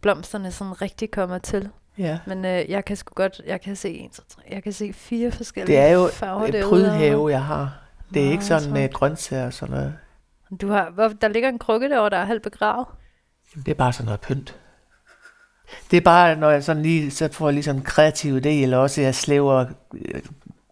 blomsterne 0.00 0.50
sådan 0.52 0.82
rigtig 0.82 1.10
kommer 1.10 1.38
til. 1.38 1.68
Ja. 1.98 2.18
Men 2.26 2.44
øh, 2.44 2.70
jeg 2.70 2.84
kan 2.84 2.96
sgu 2.96 3.14
godt, 3.14 3.40
jeg 3.46 3.60
kan 3.60 3.76
se 3.76 3.90
en, 3.90 4.10
to, 4.10 4.22
tre, 4.28 4.42
jeg 4.50 4.62
kan 4.62 4.72
se 4.72 4.92
fire 4.92 5.30
forskellige 5.30 5.76
Det 5.76 5.84
er 5.84 5.92
jo 5.92 6.08
farver 6.12 6.46
et 6.46 6.52
derude. 6.52 6.70
prydhave, 6.70 7.30
jeg 7.30 7.44
har. 7.44 7.78
Det 8.14 8.22
er 8.22 8.26
Nå, 8.26 8.32
ikke 8.32 8.44
sådan 8.44 8.72
med 8.72 8.92
grøntsager 8.92 9.46
og 9.46 9.52
sådan 9.52 9.74
noget. 9.74 9.94
Du 10.60 10.68
har, 10.68 10.90
hvor, 10.90 11.08
der 11.08 11.28
ligger 11.28 11.48
en 11.48 11.58
krukke 11.58 11.88
derovre, 11.88 12.10
der 12.10 12.16
er 12.16 12.24
halvt 12.24 12.42
begravet. 12.42 12.86
Det 13.54 13.68
er 13.68 13.74
bare 13.74 13.92
sådan 13.92 14.04
noget 14.04 14.20
pynt. 14.20 14.58
Det 15.90 15.96
er 15.96 16.00
bare, 16.00 16.36
når 16.36 16.50
jeg 16.50 16.64
sådan 16.64 16.82
lige 16.82 17.10
så 17.10 17.28
får 17.32 17.46
jeg 17.48 17.54
lige 17.54 17.64
sådan 17.64 17.80
en 17.80 17.84
kreativ 17.84 18.36
idé, 18.36 18.48
eller 18.48 18.76
også 18.78 19.00
jeg 19.00 19.14
slæver 19.14 19.64
øh, 19.94 20.22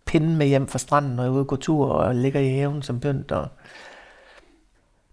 pinden 0.07 0.37
med 0.37 0.47
hjem 0.47 0.69
fra 0.69 0.79
stranden, 0.79 1.17
når 1.17 1.23
jeg 1.23 1.29
er 1.29 1.33
ude 1.33 1.41
og 1.41 1.47
gå 1.47 1.57
tur 1.57 1.87
og 1.89 2.15
ligger 2.15 2.41
i 2.41 2.49
haven 2.49 2.83
som 2.83 3.01
pynt. 3.01 3.33
Og 3.33 3.49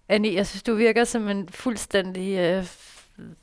Annie, 0.10 0.36
jeg 0.36 0.48
synes, 0.48 0.64
du 0.64 0.76
virker 0.76 1.04
som 1.04 1.28
en 1.28 1.50
fuldstændig 1.50 2.38
øh, 2.38 2.66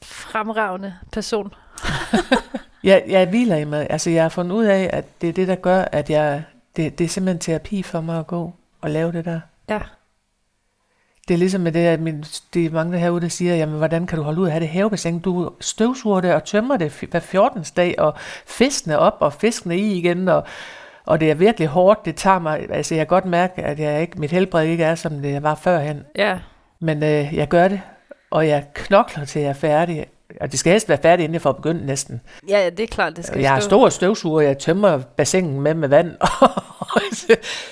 fremragende 0.02 0.94
person. 1.12 1.54
jeg, 2.84 3.04
jeg 3.08 3.28
hviler 3.28 3.56
i 3.56 3.64
mig. 3.64 3.86
Altså, 3.90 4.10
jeg 4.10 4.24
har 4.24 4.28
fundet 4.28 4.56
ud 4.56 4.64
af, 4.64 4.90
at 4.92 5.04
det 5.20 5.28
er 5.28 5.32
det, 5.32 5.48
der 5.48 5.54
gør, 5.54 5.84
at 5.92 6.10
jeg... 6.10 6.42
Det, 6.76 6.98
det 6.98 7.04
er 7.04 7.08
simpelthen 7.08 7.38
terapi 7.38 7.82
for 7.82 8.00
mig 8.00 8.18
at 8.18 8.26
gå 8.26 8.52
og 8.80 8.90
lave 8.90 9.12
det 9.12 9.24
der. 9.24 9.40
Ja. 9.68 9.80
Det 11.28 11.34
er 11.34 11.38
ligesom 11.38 11.60
med 11.60 11.72
det, 11.72 11.80
at 11.80 12.00
min, 12.00 12.24
det 12.54 12.66
er 12.66 12.70
mange 12.70 12.98
herude, 12.98 13.20
der 13.20 13.28
siger, 13.28 13.56
jamen, 13.56 13.76
hvordan 13.78 14.06
kan 14.06 14.18
du 14.18 14.24
holde 14.24 14.40
ud 14.40 14.46
at 14.46 14.52
have 14.52 14.60
det 14.60 14.68
havebassin? 14.68 15.18
Du 15.18 15.50
støvsuger 15.60 16.20
det 16.20 16.34
og 16.34 16.44
tømmer 16.44 16.76
det 16.76 17.04
hver 17.10 17.20
14. 17.20 17.64
dag, 17.76 17.94
og 17.98 18.14
fiskene 18.46 18.98
op 18.98 19.16
og 19.20 19.32
fiskene 19.32 19.78
i 19.78 19.98
igen, 19.98 20.28
og, 20.28 20.44
og 21.06 21.20
det 21.20 21.30
er 21.30 21.34
virkelig 21.34 21.68
hårdt. 21.68 22.04
Det 22.04 22.16
tager 22.16 22.38
mig, 22.38 22.66
altså 22.70 22.94
jeg 22.94 23.06
kan 23.06 23.14
godt 23.14 23.24
mærke, 23.24 23.62
at 23.62 23.78
jeg 23.78 24.00
ikke, 24.00 24.20
mit 24.20 24.30
helbred 24.30 24.66
ikke 24.66 24.84
er, 24.84 24.94
som 24.94 25.22
det 25.22 25.42
var 25.42 25.54
førhen. 25.54 26.02
Ja, 26.16 26.38
Men 26.80 27.02
øh, 27.02 27.34
jeg 27.34 27.48
gør 27.48 27.68
det, 27.68 27.80
og 28.30 28.48
jeg 28.48 28.64
knokler 28.74 29.24
til 29.24 29.42
jeg 29.42 29.48
er 29.48 29.52
færdig. 29.52 30.06
Og 30.40 30.50
det 30.52 30.58
skal 30.58 30.70
helst 30.70 30.88
være 30.88 30.98
færdigt, 31.02 31.24
inden 31.24 31.34
jeg 31.34 31.42
får 31.42 31.52
begyndt 31.52 31.86
næsten. 31.86 32.20
ja, 32.48 32.58
ja 32.58 32.70
det 32.70 32.80
er 32.80 32.86
klart, 32.86 33.16
det 33.16 33.24
skal 33.26 33.40
Jeg 33.40 33.50
har 33.52 33.60
store 33.60 33.90
støvsuger, 33.90 34.40
jeg 34.40 34.58
tømmer 34.58 34.98
bassinen 35.16 35.60
med 35.60 35.74
med 35.74 35.88
vand, 35.88 36.16
og 36.40 37.00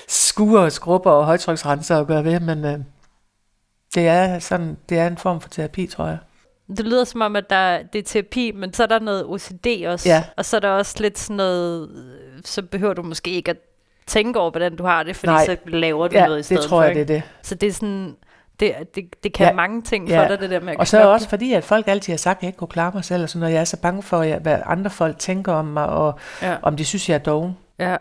skuer 0.07 0.61
og 0.61 0.71
skrubber 0.71 1.11
og 1.11 1.25
højtryksrenser 1.25 1.95
og 1.95 2.07
gør 2.07 2.21
ved, 2.21 2.39
men 2.39 2.65
øh, 2.65 2.79
det 3.95 4.07
er 4.07 4.39
sådan, 4.39 4.77
det 4.89 4.97
er 4.99 5.07
en 5.07 5.17
form 5.17 5.41
for 5.41 5.49
terapi, 5.49 5.87
tror 5.87 6.05
jeg. 6.07 6.17
Det 6.77 6.85
lyder 6.85 7.03
som 7.03 7.21
om, 7.21 7.35
at 7.35 7.49
der, 7.49 7.79
det 7.93 7.99
er 7.99 8.03
terapi, 8.03 8.51
men 8.51 8.73
så 8.73 8.83
er 8.83 8.87
der 8.87 8.99
noget 8.99 9.25
OCD 9.25 9.67
også. 9.87 10.09
Ja. 10.09 10.23
Og 10.37 10.45
så 10.45 10.55
er 10.55 10.59
der 10.59 10.69
også 10.69 10.95
lidt 10.99 11.19
sådan 11.19 11.35
noget, 11.35 11.89
øh, 11.89 12.41
så 12.45 12.61
behøver 12.61 12.93
du 12.93 13.03
måske 13.03 13.31
ikke 13.31 13.51
at 13.51 13.57
tænke 14.07 14.39
over, 14.39 14.51
hvordan 14.51 14.75
du 14.75 14.83
har 14.83 15.03
det, 15.03 15.15
fordi 15.15 15.31
Nej. 15.31 15.45
så 15.45 15.57
laver 15.65 16.07
du 16.07 16.15
Ja, 16.15 16.25
noget 16.25 16.35
i 16.35 16.37
det 16.37 16.45
stedet 16.45 16.63
tror 16.63 16.77
for. 16.77 16.83
jeg, 16.83 16.95
det 16.95 17.01
ikke? 17.01 17.13
er 17.13 17.19
det. 17.19 17.23
Så 17.41 17.55
det 17.55 17.67
er 17.67 17.73
sådan, 17.73 18.15
det, 18.63 18.95
det, 18.95 19.23
det 19.23 19.33
kan 19.33 19.47
Ja. 19.47 19.53
mange 19.53 19.81
ting 19.81 20.07
Ja. 20.09 20.23
for 20.23 20.27
dig, 20.27 20.39
det 20.39 20.49
der 20.49 20.59
med 20.59 20.73
at 20.73 20.79
Og 20.79 20.87
så 20.87 20.97
knokle. 20.97 21.11
også 21.11 21.29
fordi, 21.29 21.53
at 21.53 21.63
folk 21.63 21.87
altid 21.87 22.13
har 22.13 22.17
sagt, 22.17 22.37
at 22.37 22.43
jeg 22.43 22.47
ikke 22.47 22.57
kunne 22.57 22.67
klare 22.67 22.91
mig 22.93 23.03
selv, 23.05 23.23
og 23.23 23.29
sådan 23.29 23.39
noget. 23.39 23.53
Jeg 23.53 23.59
er 23.61 23.65
så 23.65 23.77
bange 23.81 24.03
for, 24.03 24.39
hvad 24.39 24.59
andre 24.65 24.89
folk 24.91 25.19
tænker 25.19 25.53
om 25.53 25.65
mig, 25.65 25.85
og 25.87 26.19
Ja. 26.41 26.57
om 26.61 26.77
de 26.77 26.85
synes, 26.85 27.09
jeg 27.09 27.15
er 27.15 27.19
doven. 27.19 27.57
Ja. 27.79 27.97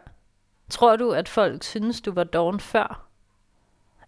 Tror 0.70 0.96
du, 0.96 1.10
at 1.10 1.28
folk 1.28 1.62
synes, 1.62 2.00
du 2.00 2.12
var 2.12 2.24
doven 2.24 2.60
før? 2.60 3.06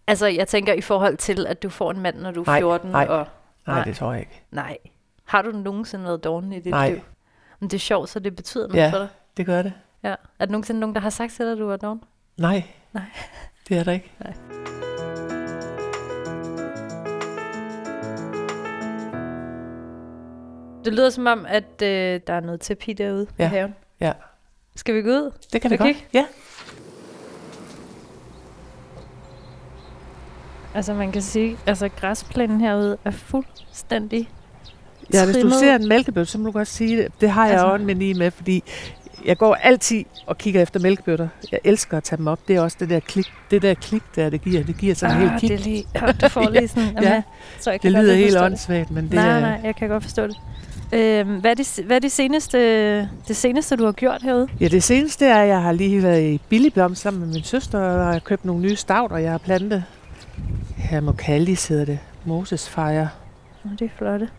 Altså, 0.07 0.27
jeg 0.27 0.47
tænker 0.47 0.73
i 0.73 0.81
forhold 0.81 1.17
til, 1.17 1.45
at 1.47 1.63
du 1.63 1.69
får 1.69 1.91
en 1.91 1.99
mand, 1.99 2.17
når 2.19 2.31
du 2.31 2.41
er 2.41 2.45
Nej, 2.45 2.59
14. 2.59 2.91
nej. 2.91 3.05
Og, 3.09 3.17
Nej, 3.17 3.25
Nej. 3.67 3.75
Nej. 3.75 3.83
det 3.83 3.95
tror 3.95 4.11
jeg 4.11 4.19
ikke. 4.19 4.41
nej. 4.51 4.77
Har 5.25 5.41
du 5.41 5.51
nogensinde 5.51 6.05
været 6.05 6.23
doven 6.23 6.53
i 6.53 6.59
dit 6.59 6.65
Nej. 6.71 6.89
liv? 6.89 6.99
Men 7.59 7.69
det 7.69 7.75
er 7.77 7.79
sjovt, 7.79 8.09
så 8.09 8.19
det 8.19 8.35
betyder 8.35 8.67
noget 8.67 8.81
Ja. 8.81 8.89
for 8.91 8.97
dig. 8.97 9.07
Det 9.37 9.45
gør 9.45 9.61
det. 9.61 9.73
Ja. 10.03 10.09
Er 10.39 10.45
der 10.45 10.51
nogensinde 10.51 10.79
nogen, 10.79 10.95
der 10.95 11.01
har 11.01 11.09
sagt 11.09 11.33
til 11.33 11.45
dig, 11.45 11.51
at 11.51 11.57
du 11.57 11.65
var 11.67 11.77
doven? 11.77 12.01
Nej. 12.37 12.63
Nej. 12.93 13.03
Det 13.69 13.77
er 13.77 13.83
der 13.83 13.91
ikke. 13.91 14.11
Det 20.85 20.93
lyder 20.93 21.09
som 21.09 21.27
om, 21.27 21.45
at 21.49 21.81
øh, 21.83 22.19
der 22.27 22.33
er 22.33 22.39
noget 22.39 22.61
terapi 22.61 22.93
derude 22.93 23.27
Ja. 23.39 23.45
i 23.45 23.47
haven. 23.47 23.75
Ja. 23.99 24.11
Skal 24.75 24.95
vi 24.95 25.01
gå 25.01 25.09
ud? 25.09 25.31
Det 25.53 25.61
kan 25.61 25.71
vi 25.71 25.75
Okay. 25.75 25.85
godt. 25.93 26.05
Ja. 26.13 26.25
Altså, 30.75 30.93
man 30.93 31.11
kan 31.11 31.21
sige, 31.21 31.57
altså 31.67 31.89
græsplænen 31.89 32.61
herude 32.61 32.97
er 33.05 33.11
fuldstændig 33.11 34.29
Ja, 35.13 35.25
hvis 35.25 35.37
du 35.37 35.49
ser 35.49 35.75
en 35.75 35.87
mælkebøtte, 35.87 36.31
så 36.31 36.37
må 36.37 36.45
du 36.45 36.51
godt 36.51 36.67
sige 36.67 36.97
det. 36.97 37.11
Det 37.21 37.29
har 37.29 37.45
jeg 37.45 37.53
Altså- 37.53 37.65
også 37.67 37.81
en 37.81 37.87
meni 37.87 38.13
med, 38.13 38.31
fordi 38.31 38.63
jeg 39.25 39.37
går 39.37 39.55
altid 39.55 40.03
og 40.27 40.37
kigger 40.37 40.61
efter 40.61 40.79
mælkebøtter. 40.79 41.27
Jeg 41.51 41.59
elsker 41.63 41.97
at 41.97 42.03
tage 42.03 42.17
dem 42.17 42.27
op. 42.27 42.39
Det 42.47 42.55
er 42.55 42.61
også 42.61 42.77
det 42.79 42.89
der 42.89 42.99
klik, 42.99 43.25
det 43.51 43.61
der 43.61 43.73
klik 43.73 44.01
der, 44.15 44.29
det 44.29 44.41
giver. 44.41 44.63
Det 44.63 44.77
giver 44.77 44.95
sådan 44.95 45.17
en 45.17 45.23
ah, 45.23 45.29
helt 45.29 45.39
klik. 45.39 45.49
det 45.51 45.59
er 45.59 45.63
lige, 45.63 45.85
ja, 45.95 46.11
du 46.11 46.27
får 46.29 46.49
lige 46.59 46.67
sådan, 46.67 46.97
Ja. 47.03 47.09
ja. 47.13 47.23
så 47.59 47.71
jeg 47.71 47.81
kan 47.81 47.93
Det 47.93 48.01
lyder 48.01 48.13
helt 48.15 48.37
åndssvagt, 48.37 48.91
men 48.91 49.03
det 49.03 49.13
nej, 49.13 49.27
er... 49.29 49.39
nej, 49.39 49.59
jeg 49.63 49.75
kan 49.75 49.89
godt 49.89 50.03
forstå 50.03 50.27
det. 50.27 50.37
Øhm, 50.93 51.39
hvad, 51.39 51.51
er 51.51 51.55
det, 51.55 51.79
hvad 51.85 51.95
er 51.95 51.99
det 51.99 52.11
seneste, 52.11 52.99
det 52.99 53.35
seneste, 53.35 53.75
du 53.75 53.85
har 53.85 53.91
gjort 53.91 54.21
herude? 54.21 54.47
Ja, 54.59 54.67
det 54.67 54.83
seneste 54.83 55.25
er, 55.25 55.41
at 55.41 55.47
jeg 55.47 55.61
har 55.61 55.71
lige 55.71 56.03
været 56.03 56.23
i 56.23 56.41
Billigblom 56.49 56.95
sammen 56.95 57.25
med 57.25 57.33
min 57.33 57.43
søster, 57.43 57.79
og 57.79 58.05
har 58.05 58.19
købt 58.19 58.45
nogle 58.45 58.61
nye 58.61 58.75
stavter, 58.75 59.17
jeg 59.17 59.31
har 59.31 59.37
plantet. 59.37 59.83
Hermokallis 60.77 61.67
hedder 61.67 61.85
det. 61.85 61.99
Moses 62.25 62.69
fejre. 62.69 63.09
Nå, 63.63 63.71
det 63.79 63.85
er 63.85 63.89
flotte. 63.97 64.29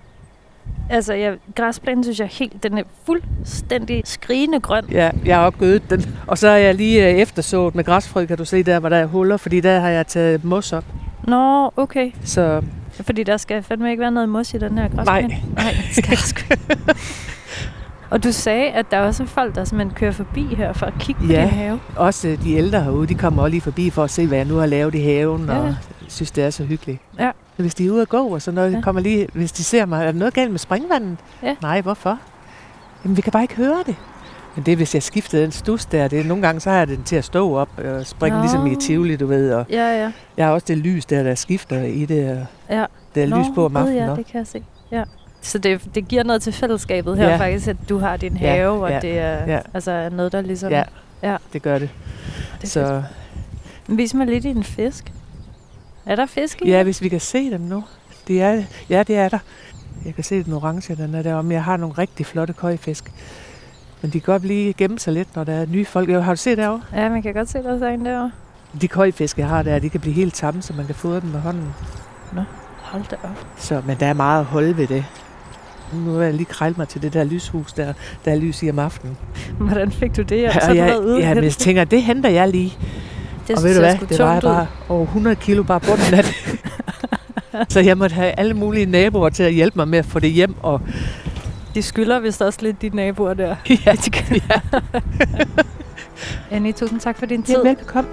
Altså, 0.90 1.14
jeg, 1.14 1.36
græsplænen 1.54 2.04
synes 2.04 2.20
jeg 2.20 2.28
helt, 2.28 2.62
den 2.62 2.78
er 2.78 2.82
fuldstændig 3.04 4.02
skrigende 4.04 4.60
grøn. 4.60 4.84
Ja, 4.90 5.10
jeg 5.24 5.36
har 5.36 5.46
også 5.46 5.58
gødet 5.58 5.90
den. 5.90 6.16
Og 6.26 6.38
så 6.38 6.48
har 6.48 6.56
jeg 6.56 6.74
lige 6.74 7.10
øh, 7.10 7.14
eftersået 7.14 7.74
med 7.74 7.84
græsfrø, 7.84 8.26
kan 8.26 8.38
du 8.38 8.44
se 8.44 8.62
der, 8.62 8.80
hvor 8.80 8.88
der 8.88 8.96
er 8.96 9.06
huller, 9.06 9.36
fordi 9.36 9.60
der 9.60 9.80
har 9.80 9.88
jeg 9.88 10.06
taget 10.06 10.44
mos 10.44 10.72
op. 10.72 10.84
Nå, 11.28 11.70
okay. 11.76 12.12
Så 12.24 12.62
Fordi 13.00 13.22
der 13.22 13.36
skal 13.36 13.62
fandme 13.62 13.90
ikke 13.90 14.00
være 14.00 14.10
noget 14.10 14.28
mos 14.28 14.54
i 14.54 14.58
den 14.58 14.78
her 14.78 14.88
græsplæne. 14.88 15.28
nej, 15.28 15.40
Nej, 15.54 15.74
det 15.88 16.04
skal 16.04 16.16
sgu 16.16 16.40
ikke. 16.50 16.76
Og 18.10 18.24
du 18.24 18.32
sagde, 18.32 18.70
at 18.70 18.86
der 18.90 19.00
også 19.00 19.22
er 19.22 19.26
folk, 19.26 19.54
der 19.54 19.64
simpelthen 19.64 19.94
kører 19.96 20.12
forbi 20.12 20.54
her 20.54 20.72
for 20.72 20.86
at 20.86 20.92
kigge 20.98 21.20
på 21.20 21.32
Ja. 21.32 21.40
din 21.40 21.48
have. 21.50 21.80
også 21.96 22.36
de 22.44 22.52
ældre 22.54 22.80
herude, 22.82 23.06
de 23.06 23.14
kommer 23.14 23.42
også 23.42 23.50
lige 23.50 23.60
forbi 23.60 23.90
for 23.90 24.04
at 24.04 24.10
se, 24.10 24.26
hvad 24.26 24.38
jeg 24.38 24.46
nu 24.46 24.56
har 24.56 24.66
lavet 24.66 24.94
i 24.94 25.00
haven, 25.00 25.46
Ja. 25.46 25.58
og 25.58 25.74
synes, 26.08 26.30
det 26.30 26.44
er 26.44 26.50
så 26.50 26.64
hyggeligt. 26.64 27.00
Ja. 27.18 27.30
Så 27.56 27.62
hvis 27.62 27.74
de 27.74 27.86
er 27.86 27.90
ude 27.90 28.02
at 28.02 28.08
gå, 28.08 28.28
og 28.28 28.42
så 28.42 28.50
noget, 28.50 28.70
Ja. 28.70 28.76
ja. 28.76 28.82
kommer 28.82 29.00
lige, 29.02 29.28
hvis 29.32 29.52
de 29.52 29.64
ser 29.64 29.86
mig, 29.86 30.00
er 30.00 30.04
der 30.12 30.18
noget 30.18 30.34
galt 30.34 30.50
med 30.50 30.58
springvandet? 30.58 31.16
Ja. 31.42 31.54
Nej, 31.62 31.80
hvorfor? 31.80 32.18
Jamen, 33.04 33.16
vi 33.16 33.22
kan 33.22 33.32
bare 33.32 33.42
ikke 33.42 33.54
høre 33.56 33.82
det. 33.86 33.96
Men 34.56 34.66
det 34.66 34.72
er, 34.72 34.76
hvis 34.76 34.94
jeg 34.94 35.02
skifter 35.02 35.40
den 35.40 35.52
stus 35.52 35.84
der. 35.86 36.08
Det 36.08 36.20
er, 36.20 36.24
nogle 36.24 36.42
gange 36.46 36.60
så 36.60 36.70
har 36.70 36.78
jeg 36.78 36.88
den 36.88 37.02
til 37.04 37.16
at 37.16 37.24
stå 37.24 37.56
op 37.56 37.68
og 37.78 38.06
springe, 38.06 38.36
Nå. 38.38 38.42
ligesom 38.42 38.66
i 38.66 38.76
Tivoli, 38.76 39.16
du 39.16 39.26
ved. 39.26 39.52
Og 39.54 39.66
Ja, 39.70 40.02
ja. 40.02 40.12
jeg 40.36 40.46
har 40.46 40.52
også 40.52 40.64
det 40.68 40.78
lys 40.78 41.06
der, 41.06 41.22
der 41.22 41.34
skifter 41.34 41.82
i 41.82 42.04
det. 42.04 42.46
Ja. 42.70 42.84
Der 43.14 43.22
er 43.22 43.26
lys 43.26 43.46
på 43.54 43.64
om 43.64 43.76
aftenen 43.76 43.98
ja, 44.08 44.14
det 44.16 44.26
kan 44.26 44.38
jeg 44.38 44.46
se. 44.46 44.62
Ja. 44.92 45.02
Så 45.40 45.58
det, 45.58 45.88
det 45.94 46.08
giver 46.08 46.22
noget 46.22 46.42
til 46.42 46.52
fællesskabet 46.52 47.16
her 47.16 47.28
Ja. 47.28 47.36
faktisk, 47.36 47.68
at 47.68 47.76
du 47.88 47.98
har 47.98 48.16
din 48.16 48.36
Ja, 48.36 48.54
have, 48.54 48.70
og 48.84 48.90
ja, 48.90 49.00
det 49.00 49.18
er 49.18 49.52
ja. 49.52 49.60
altså 49.74 50.08
noget, 50.12 50.32
der 50.32 50.40
ligesom... 50.40 50.72
Ja, 50.72 50.82
Ja. 51.22 51.36
det 51.52 51.62
gør 51.62 51.78
det. 51.78 51.88
det 51.90 52.54
er 52.54 52.58
fedt. 52.60 52.70
Så 52.72 53.02
Men 53.86 53.98
Vis 53.98 54.14
mig 54.14 54.26
lidt 54.26 54.44
i 54.44 54.48
en 54.48 54.64
fisk. 54.64 55.12
Er 56.06 56.16
der 56.16 56.26
fisk 56.26 56.62
i? 56.62 56.68
ja, 56.70 56.82
hvis 56.82 57.02
vi 57.02 57.08
kan 57.08 57.20
se 57.20 57.50
dem 57.50 57.60
nu. 57.60 57.84
Det 58.28 58.42
er, 58.42 58.62
ja, 58.90 59.02
det 59.02 59.16
er 59.16 59.28
der. 59.28 59.38
Jeg 60.04 60.14
kan 60.14 60.24
se 60.24 60.42
den 60.44 60.52
orange, 60.52 60.94
den 60.96 61.14
er 61.14 61.22
deromme. 61.22 61.54
Jeg 61.54 61.64
har 61.64 61.76
nogle 61.76 61.94
rigtig 61.98 62.26
flotte 62.26 62.52
køjfisk. 62.52 63.12
Men 64.02 64.10
de 64.10 64.20
kan 64.20 64.32
godt 64.32 64.44
lige 64.44 64.72
gemme 64.72 64.98
sig 64.98 65.12
lidt, 65.12 65.36
når 65.36 65.44
der 65.44 65.52
er 65.52 65.66
nye 65.66 65.84
folk. 65.84 66.10
Har 66.10 66.32
du 66.32 66.36
set 66.36 66.58
derovre? 66.58 66.82
Ja, 66.94 67.08
man 67.08 67.22
kan 67.22 67.34
godt 67.34 67.48
se, 67.50 67.58
der 67.58 67.86
er 67.86 67.94
en 67.94 68.04
derovre. 68.04 68.30
De 68.80 68.88
køjfisk, 68.88 69.38
jeg 69.38 69.48
har 69.48 69.62
der, 69.62 69.78
de 69.78 69.88
kan 69.88 70.00
blive 70.00 70.14
helt 70.14 70.34
tamme, 70.34 70.62
så 70.62 70.72
man 70.72 70.86
kan 70.86 70.94
fodre 70.94 71.20
dem 71.20 71.28
med 71.28 71.40
hånden. 71.40 71.74
Hold 72.86 73.02
da 73.10 73.16
op. 73.22 73.46
Så, 73.56 73.82
men 73.86 73.96
der 74.00 74.06
er 74.06 74.12
meget 74.12 74.40
at 74.40 74.46
holde 74.46 74.76
ved 74.76 74.86
det. 74.86 75.04
Nu 75.92 76.12
vil 76.12 76.24
jeg 76.24 76.34
lige 76.34 76.46
krejle 76.46 76.74
mig 76.78 76.88
til 76.88 77.02
det 77.02 77.12
der 77.12 77.24
lyshus, 77.24 77.72
der, 77.72 77.92
der 78.24 78.30
er 78.32 78.36
lys 78.36 78.62
i 78.62 78.70
om 78.70 78.78
aftenen. 78.78 79.16
Hvordan 79.58 79.92
fik 79.92 80.16
du 80.16 80.22
det? 80.22 80.42
Ja, 80.42 80.68
og 80.68 80.76
jeg, 80.76 81.00
ja, 81.20 81.34
men 81.34 81.44
jeg 81.44 81.52
tænker, 81.52 81.84
det 81.84 82.02
henter 82.02 82.30
jeg 82.30 82.48
lige. 82.48 82.78
det 83.48 83.56
og 83.56 83.62
ved 83.62 83.74
du 83.74 83.80
hvad, 83.80 83.94
det 83.98 84.12
ud. 84.12 84.40
bare 84.42 84.66
over 84.88 85.02
100 85.02 85.36
kilo 85.36 85.62
bare 85.62 85.80
bunden 85.80 86.14
af 86.14 86.24
det. 86.24 86.34
så 87.72 87.80
jeg 87.80 87.98
måtte 87.98 88.14
have 88.14 88.32
alle 88.38 88.54
mulige 88.54 88.86
naboer 88.86 89.28
til 89.28 89.42
at 89.42 89.52
hjælpe 89.52 89.78
mig 89.78 89.88
med 89.88 89.98
at 89.98 90.06
få 90.06 90.18
det 90.18 90.30
hjem. 90.30 90.54
Og 90.62 90.80
De 91.76 91.82
skylder 91.82 92.18
vist 92.18 92.42
også 92.42 92.58
lidt 92.62 92.82
de 92.82 92.88
naboer 92.88 93.34
der. 93.34 93.56
ja, 93.86 93.94
ja. 94.30 94.60
Annie, 96.56 96.72
tusind 96.72 97.00
tak 97.00 97.18
for 97.18 97.26
din 97.26 97.42
tid. 97.42 97.54
ja, 97.54 97.68
velbekomme. 97.68 98.10